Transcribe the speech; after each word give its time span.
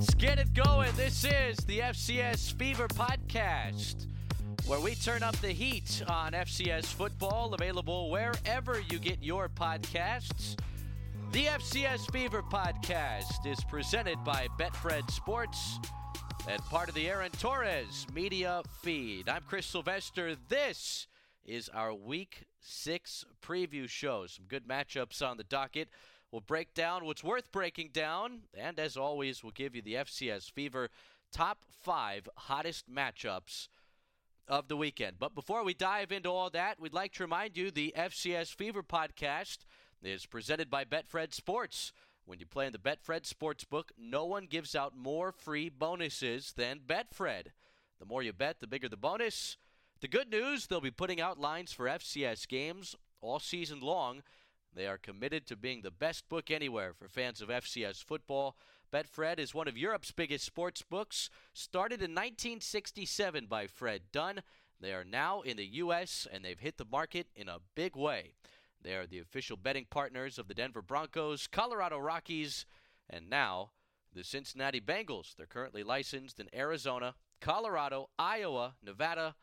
Let's 0.00 0.14
get 0.14 0.38
it 0.38 0.54
going. 0.54 0.90
This 0.96 1.26
is 1.26 1.58
the 1.66 1.80
FCS 1.80 2.54
Fever 2.54 2.88
Podcast, 2.88 4.06
where 4.64 4.80
we 4.80 4.94
turn 4.94 5.22
up 5.22 5.36
the 5.42 5.50
heat 5.50 6.02
on 6.08 6.32
FCS 6.32 6.86
football, 6.86 7.52
available 7.52 8.08
wherever 8.08 8.80
you 8.80 8.98
get 8.98 9.22
your 9.22 9.50
podcasts. 9.50 10.58
The 11.32 11.44
FCS 11.44 12.10
Fever 12.12 12.42
Podcast 12.42 13.44
is 13.44 13.62
presented 13.64 14.16
by 14.24 14.48
Betfred 14.58 15.10
Sports 15.10 15.78
and 16.48 16.62
part 16.62 16.88
of 16.88 16.94
the 16.94 17.06
Aaron 17.06 17.32
Torres 17.32 18.06
media 18.14 18.62
feed. 18.80 19.28
I'm 19.28 19.42
Chris 19.46 19.66
Sylvester. 19.66 20.34
This 20.48 21.08
is 21.44 21.68
our 21.68 21.92
Week 21.92 22.44
6 22.60 23.26
preview 23.42 23.86
show. 23.86 24.26
Some 24.26 24.46
good 24.48 24.66
matchups 24.66 25.20
on 25.20 25.36
the 25.36 25.44
docket. 25.44 25.90
We'll 26.32 26.40
break 26.40 26.74
down 26.74 27.04
what's 27.04 27.24
worth 27.24 27.50
breaking 27.50 27.90
down, 27.92 28.42
and 28.54 28.78
as 28.78 28.96
always, 28.96 29.42
we'll 29.42 29.52
give 29.52 29.74
you 29.74 29.82
the 29.82 29.94
FCS 29.94 30.50
Fever 30.50 30.88
top 31.32 31.64
five 31.68 32.28
hottest 32.36 32.92
matchups 32.92 33.68
of 34.46 34.68
the 34.68 34.76
weekend. 34.76 35.16
But 35.18 35.34
before 35.34 35.64
we 35.64 35.74
dive 35.74 36.12
into 36.12 36.28
all 36.28 36.50
that, 36.50 36.80
we'd 36.80 36.92
like 36.92 37.12
to 37.14 37.24
remind 37.24 37.56
you 37.56 37.70
the 37.70 37.94
FCS 37.96 38.54
Fever 38.54 38.82
podcast 38.82 39.58
is 40.02 40.26
presented 40.26 40.70
by 40.70 40.84
Betfred 40.84 41.34
Sports. 41.34 41.92
When 42.26 42.38
you 42.38 42.46
play 42.46 42.66
in 42.66 42.72
the 42.72 42.78
Betfred 42.78 43.22
Sportsbook, 43.22 43.90
no 43.98 44.24
one 44.24 44.46
gives 44.46 44.76
out 44.76 44.96
more 44.96 45.32
free 45.32 45.68
bonuses 45.68 46.52
than 46.56 46.80
Betfred. 46.86 47.46
The 47.98 48.06
more 48.06 48.22
you 48.22 48.32
bet, 48.32 48.60
the 48.60 48.66
bigger 48.66 48.88
the 48.88 48.96
bonus. 48.96 49.56
The 50.00 50.08
good 50.08 50.30
news, 50.30 50.66
they'll 50.66 50.80
be 50.80 50.90
putting 50.90 51.20
out 51.20 51.40
lines 51.40 51.72
for 51.72 51.86
FCS 51.86 52.46
games 52.46 52.94
all 53.20 53.38
season 53.38 53.80
long. 53.80 54.22
They 54.74 54.86
are 54.86 54.98
committed 54.98 55.46
to 55.46 55.56
being 55.56 55.82
the 55.82 55.90
best 55.90 56.28
book 56.28 56.50
anywhere 56.50 56.92
for 56.92 57.08
fans 57.08 57.40
of 57.40 57.48
FCS 57.48 58.02
football. 58.04 58.56
Betfred 58.92 59.38
is 59.38 59.54
one 59.54 59.68
of 59.68 59.76
Europe's 59.76 60.12
biggest 60.12 60.44
sports 60.44 60.82
books, 60.82 61.30
started 61.52 62.00
in 62.00 62.10
1967 62.10 63.46
by 63.46 63.66
Fred 63.66 64.02
Done. 64.12 64.42
They 64.80 64.92
are 64.92 65.04
now 65.04 65.42
in 65.42 65.56
the 65.56 65.66
U.S., 65.66 66.26
and 66.32 66.44
they've 66.44 66.58
hit 66.58 66.78
the 66.78 66.84
market 66.84 67.28
in 67.34 67.48
a 67.48 67.58
big 67.74 67.96
way. 67.96 68.34
They 68.82 68.94
are 68.94 69.06
the 69.06 69.18
official 69.18 69.56
betting 69.56 69.86
partners 69.90 70.38
of 70.38 70.48
the 70.48 70.54
Denver 70.54 70.82
Broncos, 70.82 71.46
Colorado 71.46 71.98
Rockies, 71.98 72.64
and 73.08 73.28
now 73.28 73.72
the 74.14 74.24
Cincinnati 74.24 74.80
Bengals. 74.80 75.36
They're 75.36 75.46
currently 75.46 75.82
licensed 75.82 76.40
in 76.40 76.48
Arizona, 76.54 77.14
Colorado, 77.40 78.08
Iowa, 78.18 78.74
Nevada, 78.82 79.34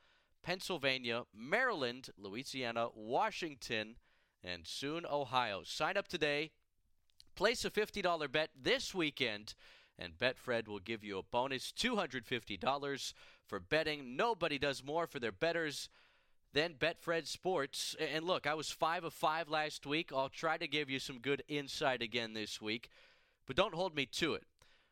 Pennsylvania, 0.41 1.23
Maryland, 1.35 2.09
Louisiana, 2.18 2.88
Washington, 2.96 3.96
and 4.44 4.66
soon 4.66 5.06
Ohio. 5.06 5.62
Sign 5.64 5.98
up 5.98 6.08
today. 6.08 6.52
Place 7.36 7.64
a 7.66 7.70
$50 7.70 8.31
bet 8.31 8.50
this 8.59 8.96
weekend, 8.96 9.53
and 10.00 10.18
Betfred 10.18 10.68
will 10.68 10.80
give 10.80 11.03
you 11.03 11.20
a 11.20 11.24
bonus 11.24 11.72
$250 11.72 13.14
for 13.46 13.59
betting. 13.59 14.16
Nobody 14.16 14.58
does 14.58 14.84
more 14.84 15.06
for 15.06 15.20
their 15.20 15.31
betters 15.31 15.90
than 16.53 16.74
Betfred 16.74 17.28
Sports. 17.28 17.96
And 18.00 18.26
look, 18.26 18.47
I 18.47 18.56
was 18.56 18.72
5 18.72 19.03
of 19.03 19.14
5 19.14 19.50
last 19.50 19.86
week. 19.86 20.12
I'll 20.12 20.30
try 20.30 20.58
to 20.58 20.68
give 20.68 20.90
you 20.90 21.00
some 21.00 21.20
good 21.20 21.44
insight 21.47 22.02
again 22.02 22.34
this 22.34 22.59
week, 22.59 22.90
but 23.46 23.56
don't 23.56 23.76
hold 23.76 23.96
me 23.96 24.08
to 24.14 24.34
it. 24.34 24.44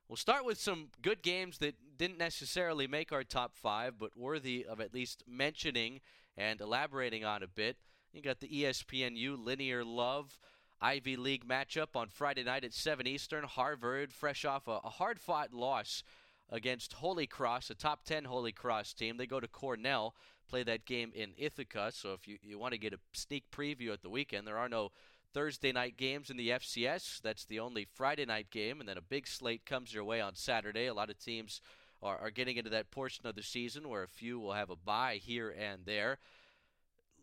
We'll 0.08 0.18
start 0.18 0.46
with 0.46 0.60
some 0.60 0.90
good 1.02 1.24
games 1.24 1.58
that 1.58 1.76
didn't 1.98 2.20
necessarily 2.20 2.86
make 2.86 3.12
our 3.12 3.24
top 3.24 3.56
5, 3.56 3.98
but 3.98 4.16
worthy 4.16 4.64
of 4.64 4.80
at 4.80 4.94
least 4.94 5.24
mentioning 5.28 6.00
and 6.38 6.62
elaborating 6.62 7.26
on 7.26 7.42
a 7.42 7.48
bit. 7.48 7.78
You 8.16 8.22
got 8.22 8.40
the 8.40 8.48
ESPNU 8.48 9.44
Linear 9.44 9.84
Love 9.84 10.40
Ivy 10.80 11.18
League 11.18 11.46
matchup 11.46 11.98
on 11.98 12.08
Friday 12.08 12.46
night 12.46 12.64
at 12.64 12.74
7 12.74 13.06
Eastern. 13.06 13.44
Harvard, 13.44 14.14
fresh 14.14 14.46
off 14.46 14.70
a, 14.70 14.80
a 14.86 14.90
hard 14.90 15.20
fought 15.20 15.52
loss 15.52 16.02
against 16.50 16.94
Holy 16.94 17.28
Cross, 17.28 17.70
a 17.72 17.76
top 17.76 18.06
10 18.06 18.24
Holy 18.24 18.54
Cross 18.54 18.94
team. 18.94 19.18
They 19.18 19.26
go 19.26 19.42
to 19.42 19.50
Cornell, 19.50 20.16
play 20.48 20.64
that 20.64 20.86
game 20.86 21.12
in 21.14 21.34
Ithaca. 21.38 21.92
So 21.92 22.14
if 22.14 22.26
you, 22.26 22.38
you 22.42 22.58
want 22.58 22.72
to 22.72 22.80
get 22.80 22.94
a 22.94 23.00
sneak 23.12 23.52
preview 23.52 23.92
at 23.92 24.02
the 24.02 24.10
weekend, 24.10 24.48
there 24.48 24.58
are 24.58 24.70
no 24.70 24.94
Thursday 25.34 25.74
night 25.74 25.98
games 25.98 26.30
in 26.30 26.38
the 26.38 26.52
FCS. 26.52 27.22
That's 27.22 27.44
the 27.44 27.60
only 27.60 27.84
Friday 27.84 28.26
night 28.26 28.50
game. 28.50 28.80
And 28.80 28.88
then 28.88 28.98
a 28.98 29.02
big 29.02 29.28
slate 29.28 29.66
comes 29.66 29.94
your 29.94 30.06
way 30.06 30.22
on 30.22 30.36
Saturday. 30.36 30.86
A 30.86 30.94
lot 30.94 31.10
of 31.10 31.20
teams 31.20 31.60
are, 32.02 32.18
are 32.18 32.32
getting 32.32 32.56
into 32.56 32.70
that 32.70 32.92
portion 32.92 33.28
of 33.28 33.36
the 33.36 33.44
season 33.44 33.90
where 33.90 34.04
a 34.04 34.08
few 34.08 34.40
will 34.40 34.54
have 34.54 34.70
a 34.70 34.78
bye 34.78 35.20
here 35.22 35.50
and 35.50 35.82
there 35.86 36.18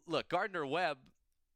look, 0.07 0.29
Gardner 0.29 0.67
Webb, 0.67 0.99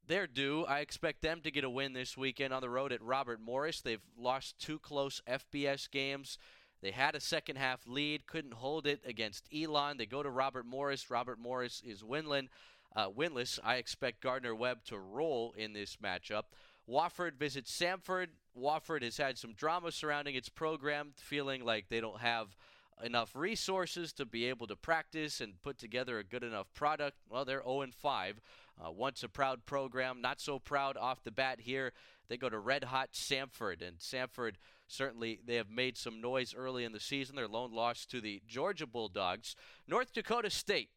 they're 0.07 0.27
due. 0.27 0.65
I 0.65 0.81
expect 0.81 1.23
them 1.23 1.41
to 1.43 1.51
get 1.51 1.65
a 1.65 1.71
win 1.71 1.93
this 1.93 2.17
weekend 2.17 2.53
on 2.53 2.63
the 2.63 2.71
road 2.71 2.93
at 2.93 3.03
Robert 3.03 3.41
Morris. 3.41 3.81
They've 3.81 4.01
lost 4.19 4.59
two 4.59 4.79
close 4.79 5.21
FBS 5.29 5.91
games. 5.91 6.39
They 6.83 6.91
had 6.91 7.15
a 7.15 7.21
second 7.21 7.57
half 7.57 7.87
lead, 7.87 8.27
couldn't 8.27 8.55
hold 8.55 8.87
it 8.87 9.01
against 9.05 9.49
Elon. 9.53 9.97
They 9.97 10.07
go 10.07 10.23
to 10.23 10.31
Robert 10.31 10.67
Morris. 10.67 11.11
Robert 11.11 11.39
Morris 11.39 11.83
is 11.85 12.03
winless. 12.03 12.49
Uh, 12.95 13.11
winless. 13.11 13.59
I 13.65 13.77
expect 13.77 14.23
Gardner 14.23 14.55
Webb 14.55 14.85
to 14.87 14.99
roll 14.99 15.55
in 15.57 15.73
this 15.73 15.97
matchup. 15.97 16.45
Wofford 16.89 17.35
visits 17.35 17.77
Samford. 17.77 18.29
Wofford 18.57 19.03
has 19.03 19.17
had 19.17 19.37
some 19.39 19.55
drama 19.55 19.91
surrounding 19.91 20.35
its 20.35 20.49
program, 20.49 21.13
feeling 21.17 21.65
like 21.65 21.89
they 21.89 22.01
don't 22.01 22.21
have 22.21 22.57
enough 23.03 23.35
resources 23.35 24.13
to 24.15 24.25
be 24.25 24.47
able 24.47 24.67
to 24.67 24.77
practice 24.77 25.41
and 25.41 25.61
put 25.63 25.79
together 25.79 26.19
a 26.19 26.25
good 26.25 26.43
enough 26.43 26.73
product. 26.75 27.17
Well, 27.29 27.45
they're 27.45 27.63
0 27.63 27.87
5. 27.97 28.41
Uh, 28.79 28.91
once 28.91 29.23
a 29.23 29.29
proud 29.29 29.65
program, 29.65 30.21
not 30.21 30.39
so 30.41 30.59
proud 30.59 30.99
off 30.99 31.25
the 31.25 31.31
bat 31.31 31.61
here. 31.61 31.93
They 32.29 32.37
go 32.37 32.51
to 32.51 32.59
red 32.59 32.85
hot 32.85 33.13
Samford, 33.13 33.87
and 33.87 33.99
Samford 33.99 34.57
certainly 34.87 35.41
they 35.47 35.55
have 35.55 35.71
made 35.71 35.97
some 35.97 36.21
noise 36.21 36.55
early 36.55 36.85
in 36.85 36.93
the 36.93 37.01
season. 37.01 37.37
Their 37.37 37.49
lone 37.49 37.73
loss 37.73 38.05
to 38.07 38.21
the 38.21 38.43
Georgia 38.47 38.87
Bulldogs, 38.87 39.57
North 39.87 40.13
Dakota 40.13 40.51
State. 40.51 40.91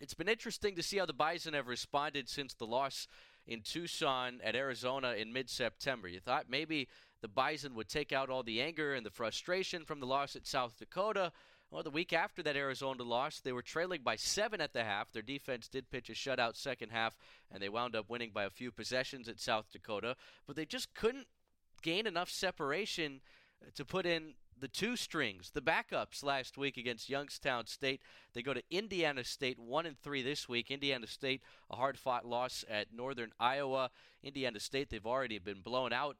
It's 0.00 0.14
been 0.14 0.28
interesting 0.28 0.74
to 0.76 0.82
see 0.82 0.98
how 0.98 1.06
the 1.06 1.12
Bison 1.12 1.54
have 1.54 1.68
responded 1.68 2.28
since 2.28 2.54
the 2.54 2.66
loss 2.66 3.06
in 3.46 3.62
Tucson 3.62 4.40
at 4.42 4.56
Arizona 4.56 5.12
in 5.12 5.32
mid-September. 5.32 6.08
You 6.08 6.20
thought 6.20 6.46
maybe 6.50 6.88
the 7.22 7.28
Bison 7.28 7.74
would 7.74 7.88
take 7.88 8.12
out 8.12 8.30
all 8.30 8.42
the 8.42 8.60
anger 8.60 8.94
and 8.94 9.04
the 9.04 9.10
frustration 9.10 9.84
from 9.84 10.00
the 10.00 10.06
loss 10.06 10.36
at 10.36 10.46
South 10.46 10.78
Dakota. 10.78 11.32
Well, 11.70 11.82
the 11.82 11.90
week 11.90 12.12
after 12.12 12.42
that 12.44 12.56
Arizona 12.56 13.02
loss, 13.02 13.40
they 13.40 13.52
were 13.52 13.62
trailing 13.62 14.02
by 14.04 14.16
seven 14.16 14.60
at 14.60 14.72
the 14.72 14.84
half. 14.84 15.10
Their 15.10 15.22
defense 15.22 15.68
did 15.68 15.90
pitch 15.90 16.08
a 16.08 16.12
shutout 16.12 16.56
second 16.56 16.90
half, 16.90 17.16
and 17.50 17.60
they 17.60 17.68
wound 17.68 17.96
up 17.96 18.08
winning 18.08 18.30
by 18.32 18.44
a 18.44 18.50
few 18.50 18.70
possessions 18.70 19.28
at 19.28 19.40
South 19.40 19.72
Dakota. 19.72 20.16
But 20.46 20.54
they 20.54 20.64
just 20.64 20.94
couldn't 20.94 21.26
gain 21.82 22.06
enough 22.06 22.30
separation 22.30 23.20
uh, 23.60 23.70
to 23.74 23.84
put 23.84 24.06
in 24.06 24.34
the 24.58 24.68
two 24.68 24.96
strings, 24.96 25.50
the 25.50 25.60
backups 25.60 26.22
last 26.22 26.56
week 26.56 26.76
against 26.76 27.10
Youngstown 27.10 27.66
State. 27.66 28.00
They 28.32 28.42
go 28.42 28.54
to 28.54 28.62
Indiana 28.70 29.22
State, 29.24 29.58
one 29.58 29.86
and 29.86 29.98
three 29.98 30.22
this 30.22 30.48
week. 30.48 30.70
Indiana 30.70 31.06
State, 31.06 31.42
a 31.70 31.76
hard-fought 31.76 32.24
loss 32.24 32.64
at 32.70 32.92
Northern 32.94 33.32
Iowa. 33.38 33.90
Indiana 34.22 34.60
State, 34.60 34.88
they've 34.88 35.04
already 35.04 35.38
been 35.38 35.60
blown 35.60 35.92
out 35.92 36.16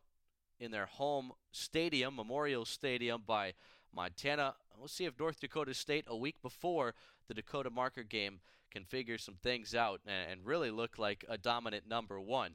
in 0.58 0.70
their 0.70 0.86
home 0.86 1.32
stadium, 1.52 2.16
Memorial 2.16 2.64
Stadium, 2.64 3.22
by 3.26 3.54
Montana. 3.94 4.54
We'll 4.78 4.88
see 4.88 5.04
if 5.04 5.18
North 5.18 5.40
Dakota 5.40 5.74
State, 5.74 6.04
a 6.06 6.16
week 6.16 6.42
before 6.42 6.94
the 7.28 7.34
Dakota 7.34 7.70
Marker 7.70 8.02
game, 8.02 8.40
can 8.70 8.84
figure 8.84 9.16
some 9.18 9.36
things 9.42 9.74
out 9.74 10.00
and 10.06 10.44
really 10.44 10.70
look 10.70 10.98
like 10.98 11.24
a 11.28 11.38
dominant 11.38 11.88
number 11.88 12.20
one. 12.20 12.52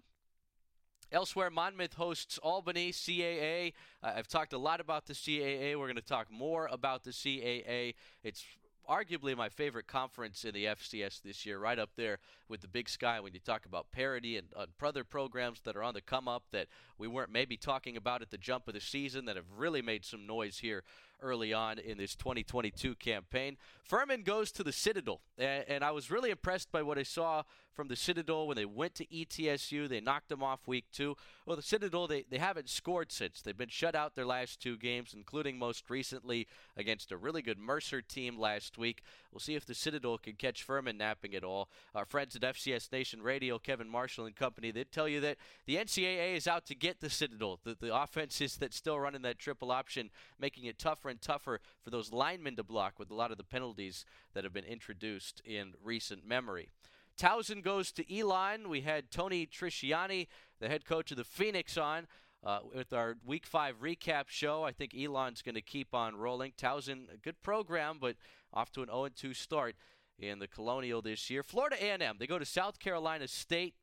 Elsewhere, 1.11 1.49
Monmouth 1.49 1.95
hosts 1.95 2.37
Albany 2.37 2.91
CAA. 2.91 3.73
I've 4.01 4.27
talked 4.27 4.53
a 4.53 4.57
lot 4.57 4.79
about 4.79 5.07
the 5.07 5.13
CAA. 5.13 5.75
We're 5.77 5.87
going 5.87 5.95
to 5.95 6.01
talk 6.01 6.31
more 6.31 6.69
about 6.71 7.03
the 7.03 7.09
CAA. 7.11 7.95
It's 8.23 8.45
arguably 8.89 9.35
my 9.35 9.49
favorite 9.49 9.87
conference 9.87 10.43
in 10.45 10.53
the 10.53 10.65
FCS 10.65 11.21
this 11.21 11.45
year, 11.45 11.59
right 11.59 11.79
up 11.79 11.91
there 11.95 12.19
with 12.49 12.61
the 12.61 12.67
Big 12.67 12.89
Sky 12.89 13.19
when 13.19 13.33
you 13.33 13.39
talk 13.39 13.65
about 13.65 13.91
parity 13.91 14.37
and, 14.37 14.47
and 14.57 14.69
other 14.81 15.03
programs 15.03 15.61
that 15.61 15.75
are 15.75 15.83
on 15.83 15.93
the 15.93 16.01
come 16.01 16.27
up 16.27 16.43
that 16.51 16.67
we 16.97 17.07
weren't 17.07 17.31
maybe 17.31 17.57
talking 17.57 17.95
about 17.97 18.21
at 18.21 18.31
the 18.31 18.37
jump 18.37 18.67
of 18.67 18.73
the 18.73 18.81
season 18.81 19.25
that 19.25 19.35
have 19.35 19.45
really 19.55 19.81
made 19.81 20.03
some 20.03 20.25
noise 20.25 20.59
here 20.59 20.83
early 21.21 21.53
on 21.53 21.79
in 21.79 21.97
this 21.97 22.15
2022 22.15 22.95
campaign. 22.95 23.57
Furman 23.83 24.23
goes 24.23 24.51
to 24.53 24.63
the 24.63 24.71
Citadel, 24.71 25.21
and, 25.37 25.65
and, 25.67 25.83
I 25.83 25.91
was 25.91 26.09
really 26.09 26.29
impressed 26.29 26.71
by 26.71 26.81
what 26.81 26.97
I 26.97 27.03
saw 27.03 27.43
from 27.73 27.87
the 27.87 27.95
Citadel 27.95 28.47
when 28.47 28.55
they 28.55 28.65
went 28.65 28.95
to 28.95 29.05
ETSU. 29.07 29.89
They 29.89 29.99
knocked 29.99 30.29
them 30.29 30.43
off 30.43 30.67
week 30.67 30.85
two. 30.93 31.15
Well, 31.45 31.55
the 31.55 31.61
Citadel, 31.61 32.07
they, 32.07 32.23
they 32.29 32.37
haven't 32.37 32.69
scored 32.69 33.11
since. 33.11 33.41
They've 33.41 33.57
been 33.57 33.69
shut 33.69 33.95
out 33.95 34.15
their 34.15 34.25
last 34.25 34.61
two 34.61 34.77
games, 34.77 35.13
including 35.13 35.57
most 35.57 35.89
recently 35.89 36.47
against 36.77 37.11
a 37.11 37.17
really 37.17 37.41
good 37.41 37.57
Mercer 37.57 38.01
team 38.01 38.37
last 38.37 38.77
week. 38.77 39.03
We'll 39.31 39.39
see 39.39 39.55
if 39.55 39.65
the 39.65 39.73
Citadel 39.73 40.17
can 40.17 40.33
catch 40.33 40.63
Furman 40.63 40.97
napping 40.97 41.35
at 41.35 41.43
all. 41.43 41.69
Our 41.95 42.05
friends 42.05 42.35
at 42.35 42.41
FCS 42.41 42.91
Nation 42.91 43.21
Radio, 43.21 43.59
Kevin 43.59 43.89
Marshall 43.89 44.25
and 44.25 44.35
company, 44.35 44.71
they 44.71 44.83
tell 44.83 45.07
you 45.07 45.19
that 45.21 45.37
the 45.65 45.77
NCAA 45.77 46.35
is 46.35 46.47
out 46.47 46.65
to 46.67 46.75
get 46.75 46.99
the 46.99 47.09
Citadel. 47.09 47.59
The, 47.63 47.75
the 47.79 47.95
offenses 47.95 48.57
that 48.57 48.73
still 48.73 48.99
running 48.99 49.21
that 49.23 49.39
triple 49.39 49.71
option, 49.71 50.09
making 50.39 50.65
it 50.65 50.79
tougher 50.79 51.09
and 51.11 51.21
tougher 51.21 51.59
for 51.83 51.91
those 51.91 52.11
linemen 52.11 52.55
to 52.55 52.63
block 52.63 52.97
with 52.97 53.11
a 53.11 53.13
lot 53.13 53.31
of 53.31 53.37
the 53.37 53.43
penalties 53.43 54.05
that 54.33 54.43
have 54.43 54.53
been 54.53 54.65
introduced 54.65 55.41
in 55.45 55.73
recent 55.83 56.25
memory. 56.25 56.69
Towson 57.17 57.61
goes 57.61 57.91
to 57.91 58.17
Elon. 58.17 58.69
We 58.69 58.81
had 58.81 59.11
Tony 59.11 59.45
Trisciani, 59.45 60.27
the 60.59 60.69
head 60.69 60.85
coach 60.85 61.11
of 61.11 61.17
the 61.17 61.23
Phoenix, 61.23 61.77
on. 61.77 62.07
Uh, 62.43 62.59
with 62.73 62.91
our 62.91 63.17
Week 63.23 63.45
Five 63.45 63.81
recap 63.81 64.23
show, 64.27 64.63
I 64.63 64.71
think 64.71 64.95
Elon's 64.95 65.43
going 65.43 65.53
to 65.53 65.61
keep 65.61 65.93
on 65.93 66.15
rolling. 66.15 66.53
Towson, 66.57 67.13
a 67.13 67.17
good 67.17 67.39
program, 67.43 67.99
but 68.01 68.15
off 68.51 68.71
to 68.71 68.81
an 68.81 68.89
0-2 68.89 69.35
start 69.35 69.75
in 70.17 70.39
the 70.39 70.47
Colonial 70.47 71.03
this 71.03 71.29
year. 71.29 71.43
Florida 71.43 71.75
A&M, 71.79 72.15
they 72.17 72.25
go 72.25 72.39
to 72.39 72.45
South 72.45 72.79
Carolina 72.79 73.27
State. 73.27 73.75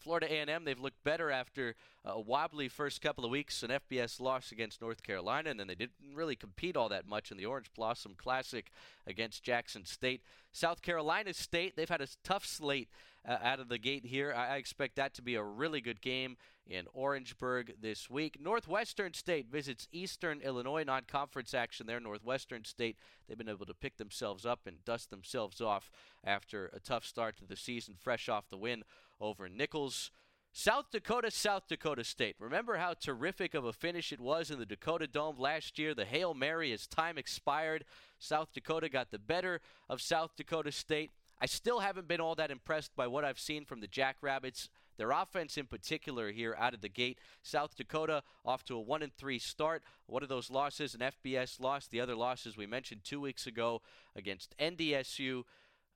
Florida 0.00 0.26
A&M, 0.32 0.64
they've 0.64 0.80
looked 0.80 1.02
better 1.04 1.30
after 1.30 1.74
a 2.04 2.18
wobbly 2.18 2.68
first 2.68 3.02
couple 3.02 3.24
of 3.24 3.30
weeks, 3.30 3.62
an 3.62 3.70
FBS 3.70 4.20
loss 4.20 4.50
against 4.50 4.80
North 4.80 5.02
Carolina, 5.02 5.50
and 5.50 5.60
then 5.60 5.66
they 5.66 5.74
didn't 5.74 6.14
really 6.14 6.36
compete 6.36 6.76
all 6.76 6.88
that 6.88 7.06
much 7.06 7.30
in 7.30 7.36
the 7.36 7.44
Orange 7.44 7.70
Blossom 7.74 8.14
Classic 8.16 8.70
against 9.06 9.42
Jackson 9.42 9.84
State. 9.84 10.22
South 10.52 10.80
Carolina 10.80 11.34
State, 11.34 11.76
they've 11.76 11.88
had 11.88 12.00
a 12.00 12.08
tough 12.24 12.46
slate 12.46 12.88
uh, 13.28 13.36
out 13.42 13.60
of 13.60 13.68
the 13.68 13.78
gate 13.78 14.06
here. 14.06 14.34
I, 14.34 14.54
I 14.54 14.56
expect 14.56 14.96
that 14.96 15.14
to 15.14 15.22
be 15.22 15.34
a 15.34 15.42
really 15.42 15.80
good 15.80 16.00
game 16.00 16.36
in 16.66 16.86
Orangeburg 16.94 17.74
this 17.82 18.08
week. 18.08 18.38
Northwestern 18.40 19.12
State 19.12 19.50
visits 19.50 19.88
Eastern 19.92 20.40
Illinois, 20.40 20.84
non 20.84 21.02
conference 21.06 21.52
action 21.52 21.86
there. 21.86 22.00
Northwestern 22.00 22.64
State, 22.64 22.96
they've 23.28 23.36
been 23.36 23.48
able 23.48 23.66
to 23.66 23.74
pick 23.74 23.98
themselves 23.98 24.46
up 24.46 24.60
and 24.66 24.84
dust 24.84 25.10
themselves 25.10 25.60
off 25.60 25.90
after 26.24 26.70
a 26.72 26.80
tough 26.80 27.04
start 27.04 27.36
to 27.38 27.44
the 27.44 27.56
season, 27.56 27.94
fresh 27.98 28.28
off 28.28 28.48
the 28.48 28.56
win 28.56 28.84
over 29.20 29.48
Nicholls. 29.48 30.10
South 30.52 30.86
Dakota, 30.90 31.30
South 31.30 31.68
Dakota 31.68 32.02
State. 32.02 32.34
Remember 32.40 32.76
how 32.76 32.94
terrific 32.94 33.54
of 33.54 33.64
a 33.64 33.72
finish 33.72 34.12
it 34.12 34.20
was 34.20 34.50
in 34.50 34.58
the 34.58 34.66
Dakota 34.66 35.06
Dome 35.06 35.38
last 35.38 35.78
year? 35.78 35.94
The 35.94 36.04
Hail 36.04 36.34
Mary 36.34 36.72
as 36.72 36.88
time 36.88 37.18
expired. 37.18 37.84
South 38.18 38.52
Dakota 38.52 38.88
got 38.88 39.12
the 39.12 39.18
better 39.18 39.60
of 39.88 40.02
South 40.02 40.32
Dakota 40.36 40.72
State. 40.72 41.12
I 41.40 41.46
still 41.46 41.80
haven't 41.80 42.08
been 42.08 42.20
all 42.20 42.34
that 42.34 42.50
impressed 42.50 42.96
by 42.96 43.06
what 43.06 43.24
I've 43.24 43.38
seen 43.38 43.64
from 43.64 43.80
the 43.80 43.86
Jackrabbits. 43.86 44.68
Their 44.98 45.12
offense 45.12 45.56
in 45.56 45.64
particular 45.66 46.30
here 46.30 46.54
out 46.58 46.74
of 46.74 46.82
the 46.82 46.88
gate. 46.88 47.18
South 47.42 47.74
Dakota 47.74 48.22
off 48.44 48.64
to 48.66 48.74
a 48.74 48.80
1 48.80 49.02
and 49.02 49.14
3 49.14 49.38
start. 49.38 49.82
One 50.06 50.22
of 50.22 50.28
those 50.28 50.50
losses, 50.50 50.94
an 50.94 51.00
FBS 51.00 51.58
loss. 51.58 51.86
The 51.86 52.00
other 52.00 52.14
losses 52.14 52.56
we 52.58 52.66
mentioned 52.66 53.02
two 53.04 53.20
weeks 53.20 53.46
ago 53.46 53.80
against 54.14 54.54
NDSU 54.58 55.44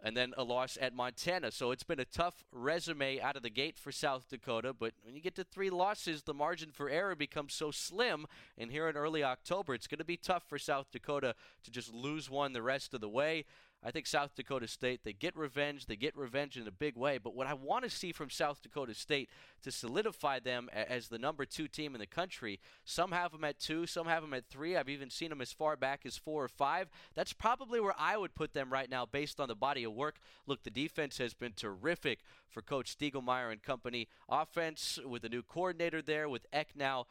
and 0.03 0.17
then 0.17 0.33
a 0.37 0.43
loss 0.43 0.77
at 0.81 0.95
Montana. 0.95 1.51
So 1.51 1.71
it's 1.71 1.83
been 1.83 2.01
a 2.01 2.05
tough 2.05 2.45
resume 2.53 3.21
out 3.21 3.37
of 3.37 3.43
the 3.43 3.51
gate 3.51 3.79
for 3.79 3.93
South 3.93 4.29
Dakota, 4.29 4.73
but 4.73 4.93
when 5.03 5.15
you 5.15 5.23
get 5.23 5.35
to 5.37 5.45
three 5.45 5.71
losses, 5.71 6.23
the 6.23 6.35
margin 6.35 6.71
for 6.73 6.89
error 6.89 7.15
becomes 7.15 7.55
so 7.55 7.71
slim. 7.71 8.27
And 8.59 8.71
here 8.71 8.89
in 8.89 8.97
early 8.97 9.25
October, 9.25 9.75
it's 9.75 9.87
going 9.87 9.99
to 9.99 10.05
be 10.05 10.17
tough 10.17 10.45
for 10.49 10.59
South 10.59 10.91
Dakota 10.91 11.35
to 11.65 11.71
just 11.71 11.93
lose 11.93 12.29
one 12.29 12.53
the 12.53 12.63
rest 12.63 12.95
of 12.95 13.01
the 13.01 13.09
way. 13.09 13.45
I 13.85 13.91
think 13.91 14.07
South 14.07 14.35
Dakota 14.35 14.67
State, 14.67 15.01
they 15.05 15.13
get 15.13 15.37
revenge. 15.37 15.87
They 15.87 15.97
get 15.97 16.17
revenge 16.17 16.57
in 16.57 16.67
a 16.67 16.73
big 16.73 16.97
way. 16.97 17.19
But 17.19 17.35
what 17.35 17.47
I 17.47 17.53
want 17.53 17.85
to 17.85 17.91
see 17.91 18.13
from 18.13 18.31
South 18.31 18.63
Dakota 18.63 18.95
State 18.95 19.29
to 19.63 19.71
solidify 19.71 20.39
them 20.39 20.71
as 20.73 21.09
the 21.09 21.19
number 21.19 21.45
two 21.45 21.69
team 21.69 21.95
in 21.95 22.01
the 22.01 22.07
country, 22.07 22.61
some 22.85 23.13
have 23.13 23.33
them 23.33 23.45
at 23.45 23.59
two, 23.59 23.87
some 23.87 24.07
have 24.07 24.23
them 24.23 24.33
at 24.33 24.47
three. 24.47 24.75
I've 24.75 24.89
even 24.89 25.11
seen 25.11 25.29
them 25.29 25.43
as 25.43 25.53
far 25.53 25.77
back 25.77 26.07
as 26.07 26.17
four 26.17 26.43
or 26.43 26.49
five. 26.49 26.89
That's 27.15 27.35
probably 27.35 27.79
where 27.79 27.95
I 27.99 28.17
would 28.17 28.35
put 28.35 28.55
them 28.55 28.73
right 28.73 28.89
now 28.89 29.05
based 29.05 29.39
on 29.39 29.49
the 29.49 29.55
body 29.55 29.85
of 29.85 29.93
work. 29.93 30.17
Look, 30.47 30.63
the 30.63 30.71
defense 30.71 31.19
has 31.19 31.35
been 31.35 31.53
terrific 31.55 32.21
for 32.49 32.63
Coach 32.63 32.97
Stiegelmeier 32.97 33.53
and 33.53 33.63
company. 33.63 34.09
Offense 34.31 34.99
with 35.05 35.25
a 35.25 35.29
new 35.29 35.43
coordinator 35.43 36.01
there, 36.01 36.29
with 36.29 36.47
Eck 36.53 36.71
now 36.75 37.05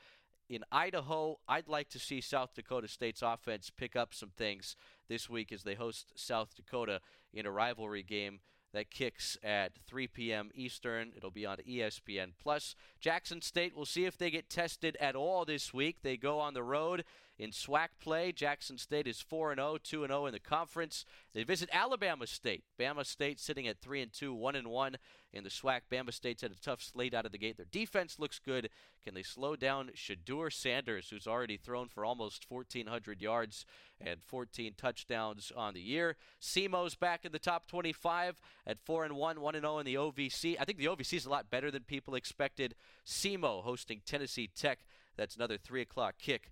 in 0.50 0.64
Idaho. 0.72 1.40
I'd 1.48 1.68
like 1.68 1.90
to 1.90 2.00
see 2.00 2.22
South 2.22 2.54
Dakota 2.54 2.88
State's 2.88 3.22
offense 3.22 3.70
pick 3.70 3.96
up 3.96 4.14
some 4.14 4.32
things 4.36 4.76
this 5.08 5.30
week 5.30 5.52
as 5.52 5.64
they 5.64 5.76
host 5.76 6.14
South 6.16 6.56
Dakota 6.56 7.00
in 7.34 7.46
a 7.46 7.52
rivalry 7.52 8.04
game 8.04 8.40
that 8.74 8.90
kicks 8.90 9.38
at 9.44 9.74
3 9.88 10.08
p.m. 10.08 10.50
Eastern. 10.56 11.12
It'll 11.16 11.32
be 11.32 11.46
on 11.46 11.58
ESPN 11.58 12.32
Plus. 12.42 12.76
Jackson 13.00 13.42
State, 13.42 13.74
we'll 13.76 13.86
see 13.86 14.06
if 14.06 14.18
they 14.18 14.32
get 14.32 14.50
tested 14.50 14.98
at 15.00 15.16
all 15.16 15.46
this 15.46 15.74
week. 15.74 15.98
They 16.02 16.18
go 16.18 16.40
on 16.40 16.54
the 16.54 16.64
road 16.64 17.06
in 17.38 17.52
SWAC 17.52 17.90
play. 18.00 18.32
Jackson 18.32 18.78
State 18.78 19.08
is 19.08 19.20
4 19.20 19.56
0, 19.56 19.78
2 19.84 20.08
0 20.08 20.26
in 20.26 20.34
the 20.34 20.40
conference. 20.40 21.06
They 21.34 21.44
visit 21.44 21.70
Alabama 21.72 22.28
State. 22.28 22.64
Bama 22.80 23.06
State 23.06 23.40
sitting 23.40 23.68
at 23.68 23.80
3 23.80 24.02
and 24.02 24.14
2, 24.14 24.34
1 24.34 24.56
and 24.56 24.68
1 24.68 24.98
in 25.32 25.44
the 25.44 25.50
SWAC. 25.50 25.82
Bama 25.92 26.14
State's 26.14 26.44
had 26.44 26.52
a 26.52 26.56
tough 26.56 26.82
slate 26.82 27.14
out 27.14 27.26
of 27.26 27.32
the 27.32 27.38
gate. 27.38 27.58
Their 27.58 27.66
defense 27.72 28.20
looks 28.20 28.40
good. 28.40 28.70
Can 29.04 29.16
they 29.16 29.24
slow 29.24 29.56
down 29.56 29.92
Shedeur 29.96 30.54
Sanders, 30.54 31.10
who's 31.10 31.28
already 31.28 31.58
thrown 31.58 31.88
for 31.88 32.06
almost 32.06 32.46
1,400 32.50 33.22
yards 33.22 33.66
and 34.00 34.22
14 34.24 34.74
touchdowns 34.78 35.52
on 35.56 35.74
the 35.74 35.82
year? 35.82 36.16
SEMO's 36.40 36.96
back 36.96 37.26
in 37.26 37.32
the 37.32 37.40
top 37.40 37.68
25 37.68 38.40
at 38.68 38.80
4 38.80 39.06
and 39.06 39.16
1, 39.16 39.42
1 39.42 39.56
and 39.56 39.64
0 39.64 39.80
in 39.80 39.86
the 39.86 39.96
OVC. 39.96 40.56
I 40.60 40.66
think 40.66 40.78
the 40.78 40.86
OVC 40.86 41.14
is 41.14 41.26
a 41.26 41.32
lot 41.32 41.50
better 41.50 41.72
than 41.72 41.84
people 41.84 42.16
expected. 42.16 42.76
SEMO 43.06 43.64
hosting 43.64 44.02
Tennessee 44.06 44.50
Tech. 44.56 44.86
That's 45.18 45.36
another 45.36 45.58
3 45.58 45.82
o'clock 45.82 46.16
kick 46.20 46.52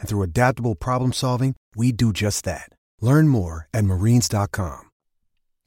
and 0.00 0.08
through 0.08 0.22
adaptable 0.22 0.74
problem 0.74 1.12
solving, 1.12 1.54
we 1.76 1.92
do 1.92 2.12
just 2.12 2.44
that. 2.44 2.70
Learn 3.00 3.28
more 3.28 3.68
at 3.72 3.84
marines.com. 3.84 4.90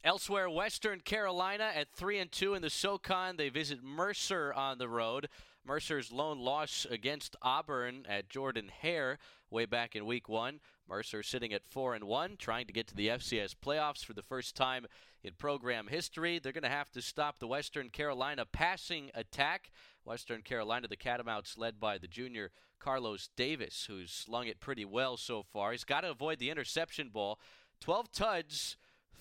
Elsewhere, 0.04 0.50
Western 0.50 1.00
Carolina 1.02 1.72
at 1.76 1.92
3 1.96 2.18
and 2.18 2.32
2 2.32 2.56
in 2.56 2.64
the 2.64 2.72
SoCon. 2.72 3.38
They 3.38 3.50
visit 3.50 3.84
Mercer 3.84 4.52
on 4.52 4.80
the 4.80 4.90
road. 4.90 5.30
Mercer's 5.64 6.12
lone 6.12 6.40
loss 6.40 6.88
against 6.90 7.36
Auburn 7.44 8.06
at 8.10 8.28
Jordan 8.28 8.72
Hare 8.82 9.20
way 9.52 9.66
back 9.66 9.96
in 9.96 10.08
week 10.08 10.28
one. 10.28 10.60
Mercer 10.90 11.22
sitting 11.22 11.54
at 11.54 11.68
4 11.70 11.94
and 11.94 12.06
1, 12.06 12.38
trying 12.38 12.66
to 12.66 12.74
get 12.74 12.88
to 12.88 12.96
the 12.96 13.10
FCS 13.10 13.54
playoffs 13.64 14.04
for 14.04 14.14
the 14.14 14.24
first 14.24 14.56
time 14.56 14.88
in 15.24 15.34
program 15.38 15.88
history. 15.88 16.40
They're 16.40 16.52
going 16.52 16.64
to 16.64 16.70
have 16.70 16.90
to 16.92 17.02
stop 17.02 17.38
the 17.38 17.48
Western 17.48 17.90
Carolina 17.90 18.46
passing 18.52 19.12
attack. 19.14 19.72
Western 20.04 20.42
Carolina, 20.42 20.88
the 20.88 20.98
Catamounts 20.98 21.60
led 21.60 21.80
by 21.80 22.00
the 22.00 22.08
junior 22.08 22.50
Carlos 22.82 23.30
Davis, 23.36 23.86
who's 23.88 24.12
slung 24.12 24.48
it 24.48 24.60
pretty 24.60 24.86
well 24.86 25.16
so 25.16 25.44
far. 25.44 25.72
He's 25.72 25.84
got 25.84 26.02
to 26.02 26.12
avoid 26.12 26.40
the 26.40 26.50
interception 26.50 27.10
ball. 27.10 27.40
12 27.80 28.12
tuds, 28.12 28.78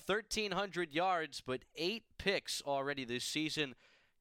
1,300 0.06 0.92
yards, 0.92 1.42
but 1.44 1.60
eight 1.76 2.04
picks 2.18 2.62
already 2.66 3.04
this 3.04 3.24
season. 3.24 3.74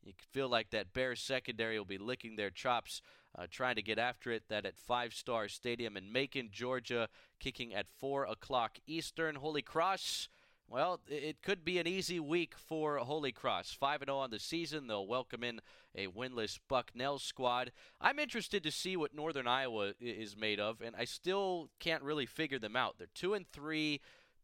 You 0.04 0.14
feel 0.32 0.50
like 0.50 0.70
that 0.72 0.94
Bears 0.94 1.22
secondary 1.22 1.78
will 1.78 1.86
be 1.86 1.98
licking 1.98 2.36
their 2.36 2.50
chops, 2.50 3.02
uh, 3.38 3.48
trying 3.50 3.76
to 3.76 3.82
get 3.82 3.98
after 3.98 4.32
it. 4.32 4.44
That 4.50 4.66
at 4.66 4.78
Five 4.78 5.14
Star 5.14 5.48
Stadium 5.48 5.98
in 5.98 6.12
Macon, 6.12 6.50
Georgia, 6.52 7.10
kicking 7.40 7.74
at 7.74 7.88
4 8.00 8.26
o'clock 8.26 8.78
Eastern. 8.88 9.36
Holy 9.36 9.62
Cross, 9.62 10.30
well, 10.70 11.00
it 11.08 11.42
could 11.42 11.66
be 11.66 11.80
an 11.80 11.88
easy 11.88 12.20
week 12.20 12.54
for 12.56 12.98
Holy 12.98 13.32
Cross. 13.32 13.72
5 13.80 14.02
0 14.06 14.18
on 14.18 14.30
the 14.30 14.40
season. 14.40 14.88
They'll 14.88 15.08
welcome 15.08 15.44
in 15.44 15.62
a 15.96 16.08
winless 16.08 16.60
Bucknell 16.68 17.18
squad. 17.18 17.72
I'm 18.00 18.20
interested 18.20 18.64
to 18.64 18.72
see 18.72 18.96
what 18.96 19.16
Northern 19.16 19.48
Iowa 19.48 19.94
is 20.00 20.38
made 20.38 20.60
of, 20.60 20.82
and 20.82 20.96
I 20.96 21.06
still 21.06 21.70
can't 21.80 22.04
really 22.04 22.28
figure 22.28 22.60
them 22.60 22.76
out. 22.76 23.00
They're 23.00 23.08
2 23.16 23.34
and 23.34 23.48
3, 23.48 24.00